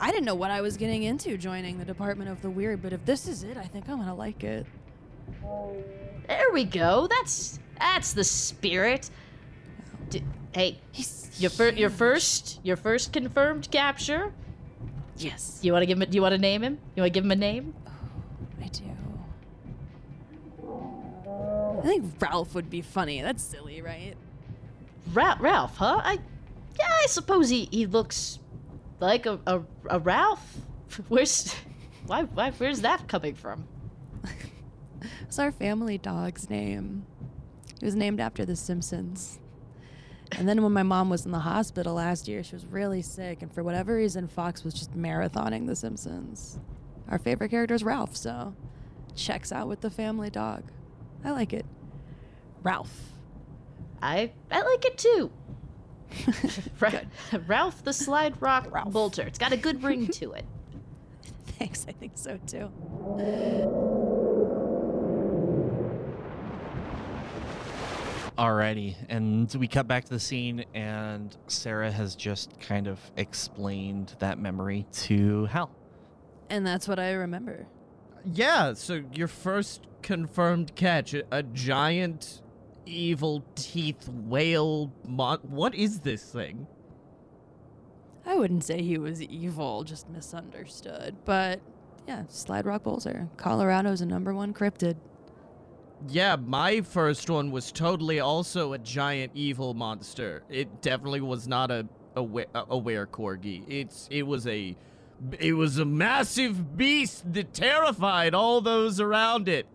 I 0.00 0.10
didn't 0.10 0.24
know 0.24 0.34
what 0.34 0.50
I 0.50 0.60
was 0.62 0.76
getting 0.76 1.02
into 1.02 1.36
joining 1.36 1.78
the 1.78 1.84
Department 1.84 2.30
of 2.30 2.40
the 2.40 2.48
Weird, 2.50 2.80
but 2.82 2.92
if 2.92 3.04
this 3.04 3.28
is 3.28 3.42
it, 3.42 3.56
I 3.56 3.64
think 3.64 3.88
I'm 3.88 3.98
gonna 3.98 4.14
like 4.14 4.42
it. 4.44 4.66
There 6.26 6.50
we 6.52 6.64
go. 6.64 7.06
That's 7.08 7.58
that's 7.78 8.12
the 8.14 8.24
spirit. 8.24 9.10
D- 10.08 10.24
hey, 10.52 10.78
He's 10.92 11.30
your 11.38 11.50
fir- 11.50 11.70
your 11.72 11.90
first 11.90 12.60
your 12.62 12.76
first 12.76 13.12
confirmed 13.12 13.70
capture. 13.70 14.32
Yes, 15.18 15.58
You 15.60 15.72
want 15.72 15.82
to 15.82 15.86
give 15.86 16.00
him? 16.00 16.08
Do 16.08 16.14
You 16.14 16.22
want 16.22 16.32
to 16.34 16.38
name 16.40 16.62
him? 16.62 16.78
You 16.96 17.02
want 17.02 17.12
to 17.12 17.16
give 17.16 17.24
him 17.24 17.30
a 17.30 17.36
name? 17.36 17.74
I 21.80 21.86
think 21.86 22.14
Ralph 22.20 22.54
would 22.54 22.70
be 22.70 22.82
funny. 22.82 23.22
That's 23.22 23.42
silly, 23.42 23.82
right? 23.82 24.14
Ra- 25.12 25.36
Ralph, 25.40 25.76
huh? 25.76 26.00
I 26.02 26.18
yeah, 26.78 26.88
I 27.02 27.06
suppose 27.06 27.48
he, 27.48 27.68
he 27.70 27.86
looks 27.86 28.38
like 29.00 29.26
a, 29.26 29.38
a, 29.46 29.62
a 29.88 29.98
Ralph. 29.98 30.56
Where's 31.08 31.54
why 32.06 32.22
why 32.24 32.50
where's 32.52 32.80
that 32.82 33.08
coming 33.08 33.34
from? 33.34 33.66
It's 35.22 35.38
our 35.38 35.52
family 35.52 35.96
dog's 35.96 36.50
name. 36.50 37.06
He 37.78 37.86
was 37.86 37.94
named 37.94 38.20
after 38.20 38.44
The 38.44 38.56
Simpsons. 38.56 39.38
And 40.32 40.48
then 40.48 40.62
when 40.62 40.72
my 40.72 40.82
mom 40.82 41.08
was 41.08 41.24
in 41.24 41.30
the 41.32 41.38
hospital 41.38 41.94
last 41.94 42.28
year, 42.28 42.42
she 42.42 42.54
was 42.54 42.66
really 42.66 43.00
sick, 43.00 43.40
and 43.40 43.52
for 43.52 43.62
whatever 43.62 43.94
reason, 43.94 44.26
Fox 44.28 44.62
was 44.64 44.74
just 44.74 44.92
marathoning 44.96 45.66
The 45.66 45.76
Simpsons. 45.76 46.58
Our 47.08 47.18
favorite 47.18 47.50
character 47.50 47.74
is 47.74 47.82
Ralph, 47.84 48.16
so 48.16 48.54
checks 49.14 49.52
out 49.52 49.68
with 49.68 49.80
the 49.80 49.90
family 49.90 50.30
dog. 50.30 50.64
I 51.24 51.30
like 51.32 51.52
it. 51.52 51.66
Ralph. 52.62 52.94
I 54.02 54.32
I 54.50 54.62
like 54.62 54.84
it 54.84 54.98
too. 54.98 55.30
Ra- 56.80 56.92
Ralph 57.46 57.84
the 57.84 57.92
Slide 57.92 58.40
Rock 58.40 58.72
Ralph. 58.72 58.92
Bolter. 58.92 59.22
It's 59.22 59.38
got 59.38 59.52
a 59.52 59.56
good 59.56 59.82
ring 59.82 60.06
to 60.12 60.32
it. 60.32 60.44
Thanks, 61.58 61.86
I 61.88 61.92
think 61.92 62.12
so 62.16 62.38
too. 62.46 62.70
Alrighty, 68.38 68.94
and 69.10 69.54
we 69.58 69.68
cut 69.68 69.86
back 69.86 70.04
to 70.04 70.10
the 70.10 70.20
scene, 70.20 70.64
and 70.72 71.36
Sarah 71.48 71.90
has 71.90 72.16
just 72.16 72.58
kind 72.58 72.86
of 72.86 72.98
explained 73.16 74.14
that 74.20 74.38
memory 74.38 74.86
to 74.92 75.44
Hal. 75.46 75.70
And 76.48 76.66
that's 76.66 76.88
what 76.88 76.98
I 76.98 77.12
remember. 77.12 77.66
Yeah, 78.24 78.74
so 78.74 79.02
your 79.12 79.28
first 79.28 79.82
confirmed 80.02 80.74
catch, 80.74 81.14
a, 81.14 81.24
a 81.30 81.42
giant 81.42 82.42
evil 82.86 83.44
teeth 83.54 84.08
whale 84.08 84.92
mon- 85.06 85.38
What 85.42 85.74
is 85.74 86.00
this 86.00 86.24
thing? 86.24 86.66
I 88.26 88.36
wouldn't 88.36 88.64
say 88.64 88.82
he 88.82 88.98
was 88.98 89.22
evil, 89.22 89.82
just 89.84 90.08
misunderstood. 90.08 91.16
But 91.24 91.60
yeah, 92.06 92.24
Slide 92.28 92.66
Rock 92.66 92.84
Bolter. 92.84 93.28
Colorado's 93.36 94.00
a 94.00 94.06
number 94.06 94.34
one 94.34 94.52
cryptid. 94.52 94.96
Yeah, 96.08 96.36
my 96.36 96.80
first 96.80 97.28
one 97.28 97.50
was 97.50 97.70
totally 97.72 98.20
also 98.20 98.72
a 98.72 98.78
giant 98.78 99.32
evil 99.34 99.74
monster. 99.74 100.42
It 100.48 100.80
definitely 100.82 101.20
was 101.20 101.46
not 101.48 101.70
a 101.70 101.86
a, 102.16 102.22
we- 102.22 102.46
a, 102.54 102.64
a 102.70 102.78
were 102.78 103.06
corgi. 103.06 103.64
It's 103.68 104.08
it 104.10 104.22
was 104.22 104.46
a 104.46 104.76
it 105.38 105.52
was 105.52 105.78
a 105.78 105.84
massive 105.84 106.76
beast 106.76 107.32
that 107.32 107.52
terrified 107.52 108.34
all 108.34 108.60
those 108.60 109.00
around 109.00 109.48
it. 109.48 109.66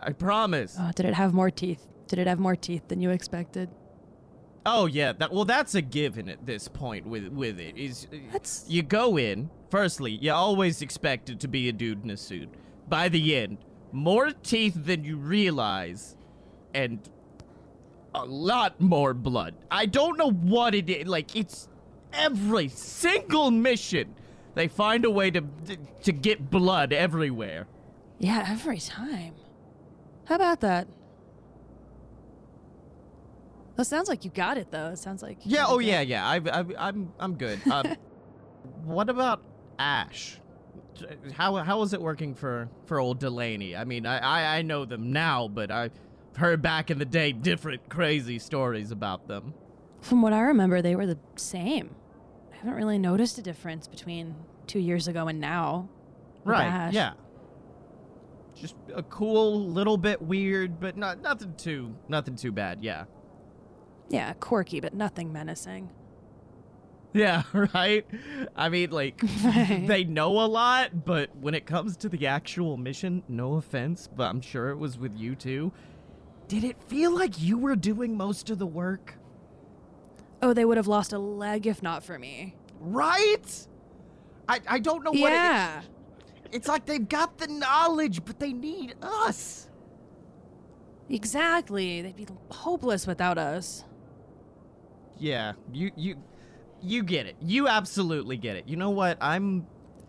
I 0.00 0.12
promise. 0.12 0.76
Oh, 0.78 0.90
did 0.94 1.06
it 1.06 1.14
have 1.14 1.32
more 1.34 1.50
teeth? 1.50 1.86
Did 2.06 2.18
it 2.18 2.26
have 2.26 2.38
more 2.38 2.56
teeth 2.56 2.88
than 2.88 3.00
you 3.00 3.10
expected? 3.10 3.70
Oh 4.64 4.86
yeah, 4.86 5.12
that 5.12 5.32
well 5.32 5.44
that's 5.44 5.76
a 5.76 5.82
given 5.82 6.28
at 6.28 6.44
this 6.44 6.66
point 6.66 7.06
with 7.06 7.28
with 7.28 7.60
it. 7.60 7.76
Is 7.76 8.08
uh, 8.12 8.16
That's- 8.32 8.64
you 8.68 8.82
go 8.82 9.16
in, 9.16 9.48
firstly, 9.70 10.12
you 10.12 10.32
always 10.32 10.82
expect 10.82 11.30
it 11.30 11.38
to 11.40 11.48
be 11.48 11.68
a 11.68 11.72
dude 11.72 12.02
in 12.02 12.10
a 12.10 12.16
suit. 12.16 12.48
By 12.88 13.08
the 13.08 13.36
end, 13.36 13.58
more 13.92 14.30
teeth 14.30 14.74
than 14.76 15.04
you 15.04 15.16
realize 15.18 16.16
and 16.74 16.98
a 18.12 18.24
lot 18.24 18.80
more 18.80 19.14
blood. 19.14 19.54
I 19.70 19.86
don't 19.86 20.18
know 20.18 20.30
what 20.32 20.74
it 20.74 20.90
is. 20.90 21.06
Like 21.06 21.36
it's 21.36 21.68
every 22.12 22.68
single 22.68 23.52
mission 23.52 24.15
they 24.56 24.68
find 24.68 25.04
a 25.04 25.10
way 25.10 25.30
to 25.30 25.44
to 26.02 26.12
get 26.12 26.50
blood 26.50 26.92
everywhere. 26.92 27.68
Yeah, 28.18 28.46
every 28.48 28.80
time. 28.80 29.34
How 30.24 30.36
about 30.36 30.60
that? 30.60 30.88
That 33.76 33.84
sounds 33.84 34.08
like 34.08 34.24
you 34.24 34.30
got 34.30 34.56
it, 34.56 34.70
though. 34.70 34.88
It 34.88 34.98
sounds 34.98 35.22
like. 35.22 35.36
Yeah. 35.44 35.66
Oh 35.68 35.78
yeah. 35.78 36.00
Yeah. 36.00 36.26
I, 36.26 36.36
I, 36.36 36.64
I'm 36.78 37.12
I'm 37.20 37.34
good. 37.34 37.60
Um, 37.68 37.96
what 38.84 39.10
about 39.10 39.42
Ash? 39.78 40.38
How 41.34 41.56
how 41.56 41.82
is 41.82 41.92
it 41.92 42.00
working 42.00 42.34
for 42.34 42.70
for 42.86 42.98
old 42.98 43.18
Delaney? 43.18 43.76
I 43.76 43.84
mean, 43.84 44.06
I, 44.06 44.18
I 44.18 44.56
I 44.56 44.62
know 44.62 44.86
them 44.86 45.12
now, 45.12 45.48
but 45.48 45.70
I've 45.70 45.92
heard 46.38 46.62
back 46.62 46.90
in 46.90 46.98
the 46.98 47.04
day 47.04 47.32
different 47.32 47.90
crazy 47.90 48.38
stories 48.38 48.90
about 48.90 49.28
them. 49.28 49.52
From 50.00 50.22
what 50.22 50.32
I 50.32 50.40
remember, 50.40 50.80
they 50.80 50.96
were 50.96 51.06
the 51.06 51.18
same. 51.36 51.94
I 52.56 52.58
haven't 52.60 52.74
really 52.74 52.98
noticed 52.98 53.36
a 53.36 53.42
difference 53.42 53.86
between 53.86 54.34
two 54.66 54.78
years 54.78 55.08
ago 55.08 55.28
and 55.28 55.38
now. 55.40 55.90
Right. 56.44 56.64
Ash. 56.64 56.94
Yeah. 56.94 57.12
Just 58.54 58.76
a 58.94 59.02
cool, 59.02 59.66
little 59.66 59.98
bit 59.98 60.22
weird, 60.22 60.80
but 60.80 60.96
not 60.96 61.20
nothing 61.20 61.54
too 61.58 61.94
nothing 62.08 62.34
too 62.34 62.52
bad. 62.52 62.82
Yeah. 62.82 63.04
Yeah, 64.08 64.32
quirky, 64.34 64.80
but 64.80 64.94
nothing 64.94 65.32
menacing. 65.32 65.90
Yeah, 67.12 67.42
right? 67.74 68.06
I 68.54 68.68
mean, 68.70 68.90
like, 68.90 69.20
Right. 69.44 69.84
they 69.86 70.04
know 70.04 70.40
a 70.40 70.46
lot, 70.46 71.04
but 71.04 71.36
when 71.36 71.54
it 71.54 71.66
comes 71.66 71.96
to 71.98 72.08
the 72.08 72.26
actual 72.26 72.78
mission, 72.78 73.22
no 73.28 73.54
offense, 73.54 74.08
but 74.14 74.30
I'm 74.30 74.40
sure 74.40 74.70
it 74.70 74.78
was 74.78 74.96
with 74.98 75.14
you 75.16 75.34
too. 75.34 75.72
Did 76.48 76.64
it 76.64 76.80
feel 76.84 77.10
like 77.14 77.40
you 77.40 77.58
were 77.58 77.76
doing 77.76 78.16
most 78.16 78.48
of 78.48 78.58
the 78.58 78.66
work? 78.66 79.18
Oh, 80.42 80.52
they 80.52 80.64
would 80.64 80.76
have 80.76 80.86
lost 80.86 81.12
a 81.12 81.18
leg 81.18 81.66
if 81.66 81.82
not 81.82 82.02
for 82.02 82.18
me. 82.18 82.54
Right? 82.80 83.66
I, 84.48 84.60
I 84.68 84.78
don't 84.78 85.02
know 85.02 85.10
what 85.10 85.32
yeah. 85.32 85.80
it 85.80 85.86
It's 86.52 86.68
like 86.68 86.86
they've 86.86 87.08
got 87.08 87.38
the 87.38 87.48
knowledge, 87.48 88.24
but 88.24 88.38
they 88.38 88.52
need 88.52 88.94
us. 89.02 89.68
Exactly. 91.08 92.02
They'd 92.02 92.16
be 92.16 92.26
hopeless 92.50 93.06
without 93.06 93.38
us. 93.38 93.84
Yeah, 95.18 95.52
you 95.72 95.90
you 95.96 96.16
you 96.82 97.02
get 97.02 97.26
it. 97.26 97.36
You 97.40 97.68
absolutely 97.68 98.36
get 98.36 98.56
it. 98.56 98.68
You 98.68 98.76
know 98.76 98.90
what? 98.90 99.16
I'm 99.20 99.66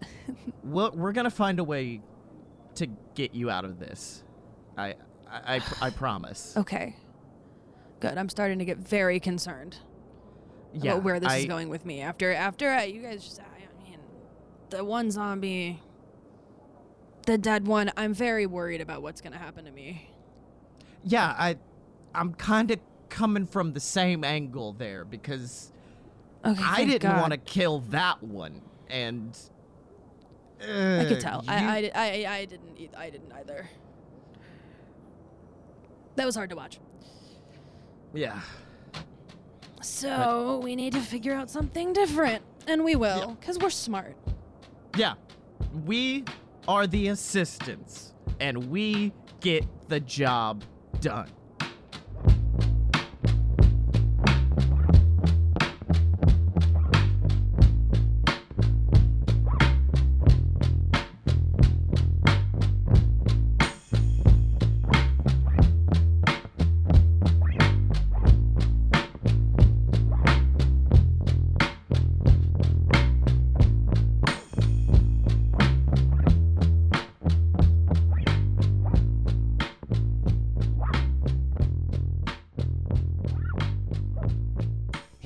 well, 0.63 0.91
we're 0.93 1.13
going 1.13 1.25
to 1.25 1.31
find 1.31 1.59
a 1.59 1.63
way 1.63 2.01
to 2.75 2.87
get 3.15 3.33
you 3.33 3.49
out 3.49 3.63
of 3.63 3.79
this. 3.79 4.23
I 4.77 4.95
I, 5.29 5.55
I, 5.55 5.61
I 5.81 5.89
promise. 5.91 6.55
Okay. 6.57 6.95
Good. 7.99 8.17
I'm 8.17 8.29
starting 8.29 8.59
to 8.59 8.65
get 8.65 8.77
very 8.77 9.19
concerned 9.19 9.77
yeah, 10.73 10.91
about 10.93 11.03
where 11.03 11.19
this 11.19 11.29
I, 11.29 11.37
is 11.37 11.45
going 11.45 11.69
with 11.69 11.85
me. 11.85 12.01
After 12.01 12.33
after 12.33 12.69
uh, 12.69 12.83
you 12.83 13.01
guys 13.01 13.23
just, 13.23 13.39
I 13.41 13.83
mean, 13.89 13.99
the 14.69 14.83
one 14.83 15.11
zombie, 15.11 15.81
the 17.25 17.37
dead 17.37 17.67
one. 17.67 17.91
I'm 17.97 18.13
very 18.13 18.45
worried 18.45 18.81
about 18.81 19.01
what's 19.01 19.21
gonna 19.21 19.37
happen 19.37 19.65
to 19.65 19.71
me. 19.71 20.09
Yeah, 21.03 21.33
I, 21.37 21.57
I'm 22.13 22.33
kind 22.33 22.71
of 22.71 22.79
coming 23.09 23.45
from 23.45 23.73
the 23.73 23.79
same 23.79 24.23
angle 24.23 24.73
there 24.73 25.05
because 25.05 25.71
Okay. 26.45 26.61
I 26.63 26.85
didn't 26.85 27.17
want 27.17 27.31
to 27.31 27.37
kill 27.37 27.79
that 27.89 28.21
one, 28.21 28.61
and 28.89 29.37
I 30.61 31.05
could 31.07 31.17
uh, 31.17 31.19
tell. 31.19 31.43
you- 31.43 31.49
I, 31.51 31.91
I, 31.93 32.25
I, 32.25 32.31
I 32.39 32.45
didn't. 32.45 32.95
I 32.97 33.09
didn't 33.09 33.31
either. 33.33 33.67
That 36.15 36.25
was 36.25 36.35
hard 36.35 36.49
to 36.49 36.55
watch. 36.55 36.79
yeah. 38.13 38.39
So 39.81 40.59
we 40.63 40.75
need 40.75 40.93
to 40.93 41.01
figure 41.01 41.33
out 41.33 41.49
something 41.49 41.93
different, 41.93 42.43
and 42.67 42.83
we 42.83 42.95
will, 42.95 43.37
cause 43.41 43.59
we're 43.59 43.69
smart. 43.69 44.15
Yeah. 44.95 45.13
We 45.85 46.23
are 46.67 46.87
the 46.87 47.09
assistants, 47.09 48.13
and 48.39 48.69
we 48.69 49.13
get 49.39 49.65
the 49.87 49.99
job 49.99 50.63
done. 50.99 51.29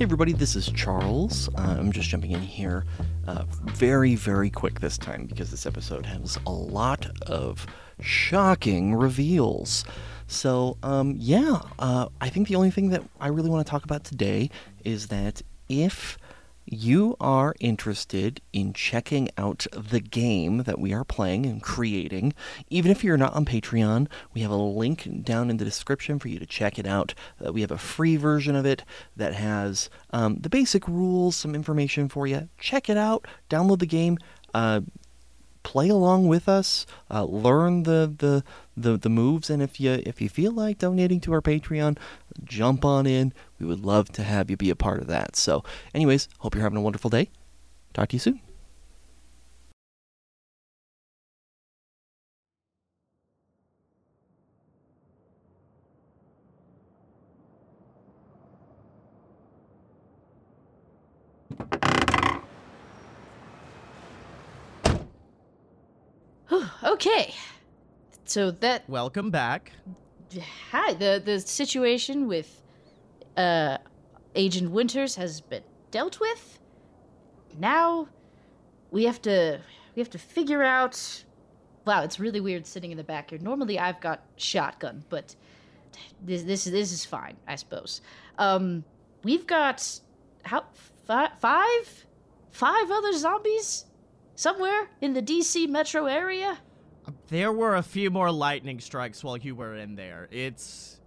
Hey 0.02 0.06
everybody, 0.06 0.34
this 0.34 0.56
is 0.56 0.66
Charles. 0.72 1.48
Uh, 1.50 1.76
I'm 1.78 1.92
just 1.92 2.10
jumping 2.10 2.32
in 2.32 2.42
here 2.42 2.86
uh, 3.28 3.44
very, 3.66 4.16
very 4.16 4.50
quick 4.50 4.80
this 4.80 4.98
time 4.98 5.28
because 5.28 5.52
this 5.52 5.68
episode 5.68 6.08
has 6.08 6.40
a 6.48 6.52
lot 6.52 7.06
of 7.28 7.68
shocking 8.00 8.96
reveals. 8.96 9.86
So, 10.26 10.78
um, 10.82 11.14
yeah, 11.20 11.62
uh, 11.78 12.08
I 12.20 12.30
think 12.30 12.48
the 12.48 12.56
only 12.56 12.72
thing 12.72 12.90
that 12.90 13.04
I 13.20 13.28
really 13.28 13.52
want 13.52 13.64
to 13.64 13.70
talk 13.70 13.84
about 13.84 14.04
today 14.04 14.50
is 14.84 15.10
that 15.10 15.44
if 15.70 16.18
you 16.66 17.16
are 17.20 17.56
interested 17.60 18.42
in 18.54 18.74
checking 18.74 19.30
out 19.38 19.66
the 19.72 20.00
game 20.00 20.60
that 20.64 20.80
we 20.80 20.94
are 20.94 21.04
playing 21.04 21.46
and 21.46 21.62
creating, 21.62 22.34
even 22.70 22.92
if 22.92 23.04
you're 23.04 23.18
not 23.18 23.34
on 23.34 23.46
Patreon, 23.46 24.08
we 24.34 24.42
have 24.42 24.52
a 24.52 24.56
link 24.56 25.08
down 25.24 25.50
in 25.50 25.58
the 25.58 25.66
description 25.66 26.20
for 26.20 26.28
you 26.28 26.40
to 26.40 26.46
check 26.46 26.80
it 26.80 26.88
out. 26.88 27.14
Uh, 27.46 27.52
we 27.52 27.62
have 27.62 27.72
a 27.72 27.78
free 27.78 28.16
version 28.16 28.56
of 28.56 28.66
it 28.66 28.84
that 29.16 29.34
has 29.34 29.90
um, 30.12 30.38
the 30.40 30.50
basic 30.50 30.88
rules, 30.88 31.36
some 31.36 31.56
information 31.56 32.08
for 32.08 32.28
you. 32.28 32.50
Check 32.58 32.90
it 32.90 32.98
out, 32.98 33.26
download 33.50 33.80
the 33.80 33.86
game. 33.86 34.18
Uh, 34.54 34.82
play 35.64 35.90
along 35.90 36.28
with 36.28 36.50
us, 36.50 36.86
uh, 37.10 37.24
learn 37.24 37.84
the, 37.84 38.14
the 38.18 38.44
the 38.76 38.98
the 38.98 39.10
moves, 39.10 39.50
and 39.50 39.62
if 39.62 39.80
you 39.80 40.02
if 40.06 40.22
you 40.22 40.30
feel 40.30 40.52
like 40.52 40.80
donating 40.80 41.20
to 41.22 41.34
our 41.34 41.42
Patreon, 41.42 41.98
jump 42.44 42.84
on 42.86 43.06
in. 43.06 43.34
We 43.60 43.66
would 43.66 43.84
love 43.86 44.10
to 44.14 44.24
have 44.24 44.50
you 44.50 44.58
be 44.58 44.70
a 44.70 44.76
part 44.76 45.02
of 45.02 45.08
that. 45.08 45.36
So, 45.36 45.64
anyways, 45.94 46.28
hope 46.40 46.56
you're 46.56 46.64
having 46.64 46.78
a 46.78 46.82
wonderful 46.82 47.10
day. 47.10 47.30
Talk 47.94 48.10
to 48.10 48.16
you 48.16 48.20
soon. 48.20 48.51
Okay. 66.84 67.34
So 68.26 68.52
that 68.52 68.88
Welcome 68.88 69.30
back. 69.32 69.72
hi 70.72 70.94
the 70.94 71.22
the 71.24 71.40
situation 71.40 72.28
with 72.28 72.62
uh 73.38 73.78
Agent 74.36 74.72
Winters 74.72 75.16
has 75.16 75.42
been 75.42 75.64
dealt 75.92 76.20
with. 76.20 76.60
Now 77.60 78.08
we 78.92 79.04
have 79.06 79.22
to 79.24 79.60
we 79.96 80.00
have 80.00 80.10
to 80.12 80.18
figure 80.20 80.64
out 80.64 81.26
Wow, 81.84 82.04
it's 82.04 82.20
really 82.20 82.40
weird 82.40 82.68
sitting 82.68 82.92
in 82.92 82.98
the 82.98 83.04
back 83.04 83.32
here. 83.32 83.40
Normally 83.40 83.80
I've 83.80 84.00
got 84.00 84.24
shotgun, 84.38 85.04
but 85.10 85.36
this 86.22 86.44
this 86.44 86.66
this 86.66 86.92
is 86.92 87.06
fine, 87.06 87.38
I 87.48 87.56
suppose. 87.56 88.02
Um 88.38 88.84
we've 89.24 89.48
got 89.48 90.00
how 90.44 90.66
fi- 91.06 91.32
five 91.40 92.06
five 92.52 92.92
other 92.92 93.14
zombies 93.14 93.86
somewhere 94.36 94.90
in 95.02 95.14
the 95.14 95.22
DC 95.22 95.68
metro 95.70 96.06
area? 96.06 96.60
There 97.28 97.52
were 97.52 97.76
a 97.76 97.84
few 97.84 98.10
more 98.10 98.32
lightning 98.32 98.80
strikes 98.80 99.24
while 99.24 99.38
you 99.38 99.56
were 99.56 99.76
in 99.76 99.96
there. 99.96 100.28
It's 100.32 101.00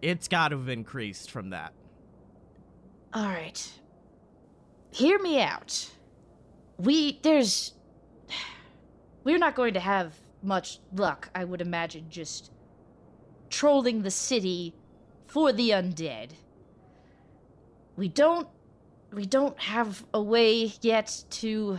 it's 0.00 0.28
got 0.28 0.48
to 0.48 0.58
have 0.58 0.68
increased 0.68 1.30
from 1.30 1.50
that. 1.50 1.72
All 3.14 3.26
right. 3.26 3.72
Hear 4.90 5.18
me 5.18 5.40
out. 5.40 5.90
We 6.78 7.20
there's 7.22 7.74
we're 9.24 9.38
not 9.38 9.54
going 9.54 9.74
to 9.74 9.80
have 9.80 10.14
much 10.42 10.80
luck, 10.94 11.30
I 11.34 11.44
would 11.44 11.60
imagine, 11.60 12.06
just 12.10 12.50
trolling 13.48 14.02
the 14.02 14.10
city 14.10 14.74
for 15.26 15.52
the 15.52 15.70
undead. 15.70 16.30
We 17.96 18.08
don't 18.08 18.48
we 19.12 19.26
don't 19.26 19.58
have 19.60 20.04
a 20.14 20.22
way 20.22 20.72
yet 20.80 21.24
to 21.30 21.78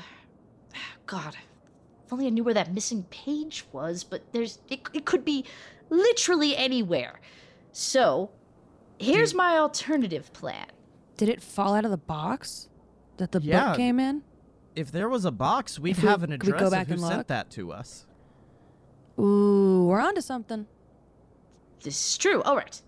God, 1.05 1.35
if 2.05 2.11
only 2.13 2.27
I 2.27 2.29
knew 2.29 2.43
where 2.43 2.53
that 2.53 2.73
missing 2.73 3.03
page 3.09 3.65
was, 3.71 4.03
but 4.03 4.21
there's 4.33 4.59
it, 4.69 4.81
it 4.93 5.05
could 5.05 5.23
be 5.25 5.45
literally 5.89 6.55
anywhere. 6.55 7.19
So, 7.71 8.29
here's 8.99 9.33
my 9.33 9.57
alternative 9.57 10.31
plan. 10.33 10.67
Did 11.17 11.29
it 11.29 11.41
fall 11.41 11.73
out 11.75 11.85
of 11.85 11.91
the 11.91 11.97
box 11.97 12.69
that 13.17 13.31
the 13.31 13.41
Yeah. 13.41 13.69
book 13.69 13.77
came 13.77 13.99
in? 13.99 14.23
If 14.75 14.91
there 14.91 15.07
was 15.09 15.25
a 15.25 15.31
box, 15.31 15.77
we'd 15.79 15.91
If 15.91 16.01
we- 16.03 16.09
have 16.09 16.23
an 16.23 16.31
could 16.31 16.43
we 16.43 16.51
go 16.51 16.55
address 16.57 16.71
back 16.71 16.81
of 16.83 16.87
who 16.87 16.93
and 16.93 17.01
sent 17.01 17.17
look? 17.19 17.27
that 17.27 17.49
to 17.51 17.71
us. 17.71 18.05
Ooh, 19.19 19.85
we're 19.87 19.99
onto 19.99 20.21
something. 20.21 20.65
This 21.83 22.11
is 22.11 22.17
true. 22.17 22.41
All 22.43 22.55
right. 22.55 22.81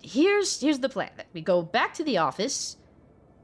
Here's 0.00 0.60
here's 0.60 0.78
the 0.78 0.88
plan. 0.88 1.10
We 1.32 1.40
go 1.40 1.62
back 1.62 1.94
to 1.94 2.04
the 2.04 2.18
office. 2.18 2.76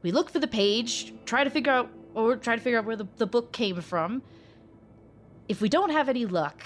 We 0.01 0.11
look 0.11 0.29
for 0.29 0.39
the 0.39 0.47
page, 0.47 1.13
try 1.25 1.43
to 1.43 1.49
figure 1.49 1.71
out 1.71 1.89
or 2.15 2.35
try 2.37 2.55
to 2.55 2.61
figure 2.61 2.79
out 2.79 2.85
where 2.85 2.95
the, 2.95 3.07
the 3.17 3.25
book 3.27 3.51
came 3.51 3.81
from. 3.81 4.21
If 5.47 5.61
we 5.61 5.69
don't 5.69 5.89
have 5.91 6.09
any 6.09 6.25
luck, 6.25 6.63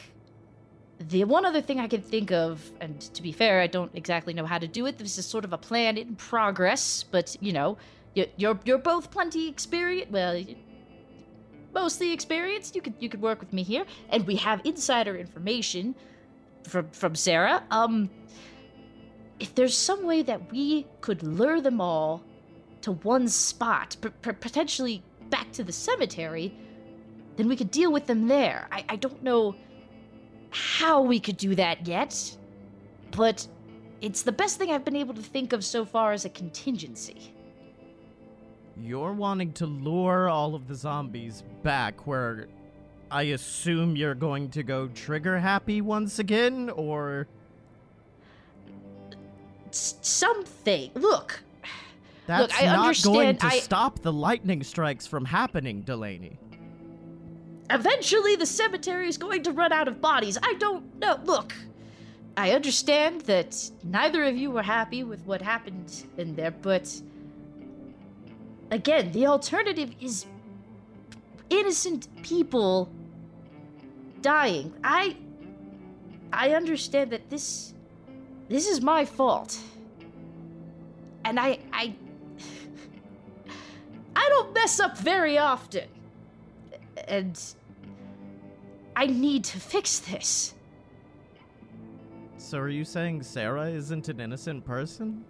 the 0.99 1.23
one 1.25 1.45
other 1.45 1.61
thing 1.61 1.79
I 1.79 1.87
can 1.87 2.01
think 2.01 2.31
of, 2.31 2.71
and 2.81 2.99
to 2.99 3.21
be 3.21 3.31
fair, 3.31 3.61
I 3.61 3.67
don't 3.67 3.91
exactly 3.95 4.33
know 4.33 4.45
how 4.45 4.57
to 4.57 4.67
do 4.67 4.85
it. 4.85 4.97
This 4.97 5.17
is 5.17 5.25
sort 5.25 5.45
of 5.45 5.53
a 5.53 5.57
plan 5.57 5.97
in 5.97 6.15
progress, 6.15 7.03
but 7.03 7.35
you 7.39 7.53
know, 7.53 7.77
you- 8.15 8.29
you're 8.37 8.59
you're 8.65 8.77
both 8.79 9.11
plenty 9.11 9.47
experienced. 9.47 10.11
Well, 10.11 10.43
mostly 11.73 12.11
experienced. 12.11 12.75
You 12.75 12.81
could 12.81 12.95
you 12.99 13.09
could 13.09 13.21
work 13.21 13.39
with 13.39 13.53
me 13.53 13.63
here, 13.63 13.85
and 14.09 14.25
we 14.25 14.35
have 14.37 14.61
insider 14.65 15.15
information 15.15 15.93
from 16.63 16.89
from 16.91 17.13
Sarah. 17.15 17.63
Um, 17.69 18.09
if 19.39 19.53
there's 19.53 19.77
some 19.77 20.03
way 20.03 20.23
that 20.23 20.51
we 20.51 20.87
could 21.01 21.21
lure 21.21 21.61
them 21.61 21.79
all 21.79 22.23
to 22.81 22.91
one 22.93 23.27
spot, 23.27 23.95
p- 24.01 24.09
potentially 24.31 25.03
back 25.29 25.51
to 25.53 25.63
the 25.63 25.71
cemetery, 25.71 26.57
then 27.35 27.47
we 27.47 27.55
could 27.55 27.71
deal 27.71 27.91
with 27.91 28.05
them 28.07 28.27
there. 28.27 28.67
I, 28.71 28.85
I 28.89 28.95
don't 28.95 29.21
know 29.23 29.55
how 30.49 31.01
we 31.01 31.19
could 31.19 31.37
do 31.37 31.55
that 31.55 31.87
yet, 31.87 32.37
but 33.11 33.47
it's 34.01 34.23
the 34.23 34.31
best 34.31 34.57
thing 34.57 34.71
I've 34.71 34.85
been 34.85 34.95
able 34.95 35.13
to 35.13 35.21
think 35.21 35.53
of 35.53 35.63
so 35.63 35.85
far 35.85 36.13
as 36.13 36.25
a 36.25 36.29
contingency. 36.29 37.33
You're 38.79 39.13
wanting 39.13 39.53
to 39.53 39.65
lure 39.65 40.29
all 40.29 40.53
of 40.53 40.67
the 40.67 40.75
zombies 40.75 41.43
back 41.63 42.05
where 42.05 42.47
I 43.09 43.23
assume 43.23 43.95
you're 43.95 44.15
going 44.15 44.49
to 44.51 44.63
go 44.63 44.87
trigger 44.89 45.39
happy 45.39 45.81
once 45.81 46.19
again, 46.19 46.69
or 46.69 47.27
something. 49.71 50.91
Look, 50.93 51.41
that's 52.27 52.61
I 52.61 52.65
not 52.65 53.01
going 53.03 53.37
to 53.37 53.45
I- 53.47 53.59
stop 53.59 53.99
the 53.99 54.13
lightning 54.13 54.63
strikes 54.63 55.07
from 55.07 55.25
happening, 55.25 55.81
Delaney. 55.81 56.37
Eventually, 57.69 58.35
the 58.35 58.45
cemetery 58.45 59.07
is 59.07 59.17
going 59.17 59.43
to 59.43 59.51
run 59.51 59.73
out 59.73 59.87
of 59.87 59.99
bodies. 59.99 60.37
I 60.41 60.53
don't 60.59 60.95
know. 60.99 61.19
Look, 61.25 61.53
I 62.37 62.51
understand 62.51 63.21
that 63.21 63.57
neither 63.83 64.23
of 64.23 64.37
you 64.37 64.51
were 64.51 64.61
happy 64.61 65.03
with 65.03 65.25
what 65.25 65.41
happened 65.41 66.05
in 66.17 66.35
there, 66.35 66.51
but 66.51 67.01
again, 68.71 69.11
the 69.11 69.27
alternative 69.27 69.91
is 69.99 70.25
innocent 71.49 72.07
people 72.23 72.89
dying. 74.21 74.73
I 74.83 75.17
I 76.31 76.51
understand 76.51 77.11
that 77.11 77.29
this 77.29 77.73
this 78.49 78.67
is 78.67 78.81
my 78.81 79.03
fault. 79.03 79.57
And 81.25 81.39
I 81.39 81.59
I 81.73 81.95
I 84.17 84.29
don't 84.29 84.51
mess 84.53 84.79
up 84.79 84.97
very 84.97 85.37
often. 85.37 85.87
And 87.07 87.39
I 88.95 89.05
need 89.05 89.43
to 89.45 89.59
fix 89.59 89.99
this. 89.99 90.55
So 92.37 92.57
are 92.57 92.69
you 92.69 92.83
saying 92.83 93.21
Sarah 93.23 93.69
isn't 93.69 94.09
an 94.09 94.19
innocent 94.19 94.65
person? 94.65 95.23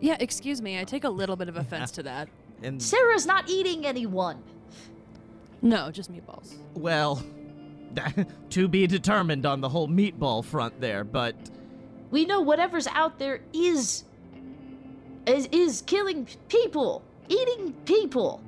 Yeah, 0.00 0.16
excuse 0.18 0.62
me. 0.62 0.80
I 0.80 0.84
take 0.84 1.04
a 1.04 1.10
little 1.10 1.36
bit 1.36 1.48
of 1.50 1.56
offense 1.56 1.90
to 1.92 2.02
that. 2.04 2.28
And 2.62 2.82
Sarah's 2.82 3.24
not 3.24 3.48
eating 3.48 3.86
anyone. 3.86 4.42
No, 5.62 5.90
just 5.90 6.12
meatballs. 6.12 6.56
well, 6.74 7.22
to 8.50 8.68
be 8.68 8.86
determined 8.86 9.46
on 9.46 9.62
the 9.62 9.68
whole 9.70 9.88
meatball 9.88 10.44
front 10.44 10.78
there, 10.78 11.02
but 11.02 11.34
We 12.10 12.26
know 12.26 12.42
whatever's 12.42 12.86
out 12.88 13.18
there 13.18 13.40
is 13.54 14.04
is, 15.26 15.46
is 15.52 15.82
killing 15.86 16.28
people, 16.48 17.02
eating 17.30 17.72
people. 17.84 18.42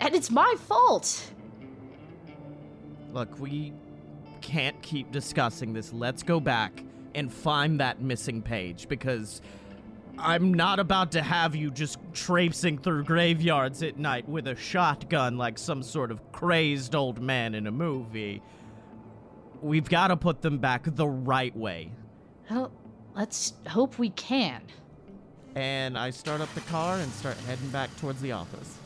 And 0.00 0.14
it's 0.14 0.30
my 0.30 0.54
fault. 0.58 1.30
look, 3.12 3.38
we 3.38 3.72
can't 4.40 4.80
keep 4.82 5.12
discussing 5.12 5.72
this. 5.72 5.92
Let's 5.92 6.22
go 6.22 6.40
back 6.40 6.82
and 7.14 7.32
find 7.32 7.78
that 7.80 8.00
missing 8.00 8.42
page 8.42 8.88
because 8.88 9.42
I'm 10.18 10.52
not 10.54 10.78
about 10.78 11.12
to 11.12 11.22
have 11.22 11.54
you 11.54 11.70
just 11.70 11.98
traipsing 12.12 12.78
through 12.78 13.04
graveyards 13.04 13.82
at 13.82 13.98
night 13.98 14.28
with 14.28 14.46
a 14.48 14.56
shotgun 14.56 15.36
like 15.36 15.58
some 15.58 15.82
sort 15.82 16.10
of 16.10 16.32
crazed 16.32 16.94
old 16.94 17.20
man 17.20 17.54
in 17.54 17.66
a 17.66 17.70
movie. 17.70 18.42
We've 19.60 19.88
got 19.88 20.08
to 20.08 20.16
put 20.16 20.42
them 20.42 20.58
back 20.58 20.82
the 20.86 21.06
right 21.06 21.56
way. 21.56 21.92
Well, 22.50 22.72
let's 23.14 23.54
hope 23.68 23.98
we 23.98 24.10
can. 24.10 24.62
And 25.54 25.98
I 25.98 26.10
start 26.10 26.40
up 26.40 26.52
the 26.54 26.60
car 26.62 26.98
and 26.98 27.12
start 27.12 27.36
heading 27.46 27.68
back 27.68 27.94
towards 27.98 28.20
the 28.22 28.32
office. 28.32 28.78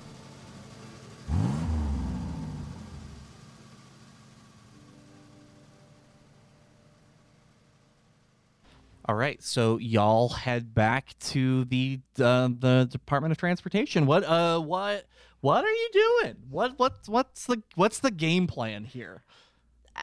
All 9.09 9.15
right, 9.15 9.41
so 9.41 9.79
y'all 9.79 10.31
head 10.31 10.75
back 10.75 11.17
to 11.21 11.65
the 11.67 12.01
uh, 12.19 12.49
the 12.59 12.89
Department 12.91 13.31
of 13.31 13.39
Transportation. 13.39 14.05
What 14.05 14.25
uh 14.25 14.59
what 14.59 15.07
what 15.41 15.65
are 15.65 15.73
you 15.73 15.91
doing? 15.93 16.37
What 16.51 16.77
what 16.77 16.95
what's 17.07 17.47
the 17.47 17.63
what's 17.77 18.01
the 18.01 18.11
game 18.11 18.49
plan 18.49 18.85
here? 18.85 19.23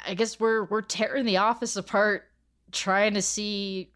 I 0.07 0.13
guess 0.13 0.39
we're 0.39 0.63
we're 0.63 0.81
tearing 0.81 1.25
the 1.25 1.35
office 1.35 1.75
apart, 1.75 2.23
trying 2.71 3.15
to 3.15 3.21
see 3.21 3.91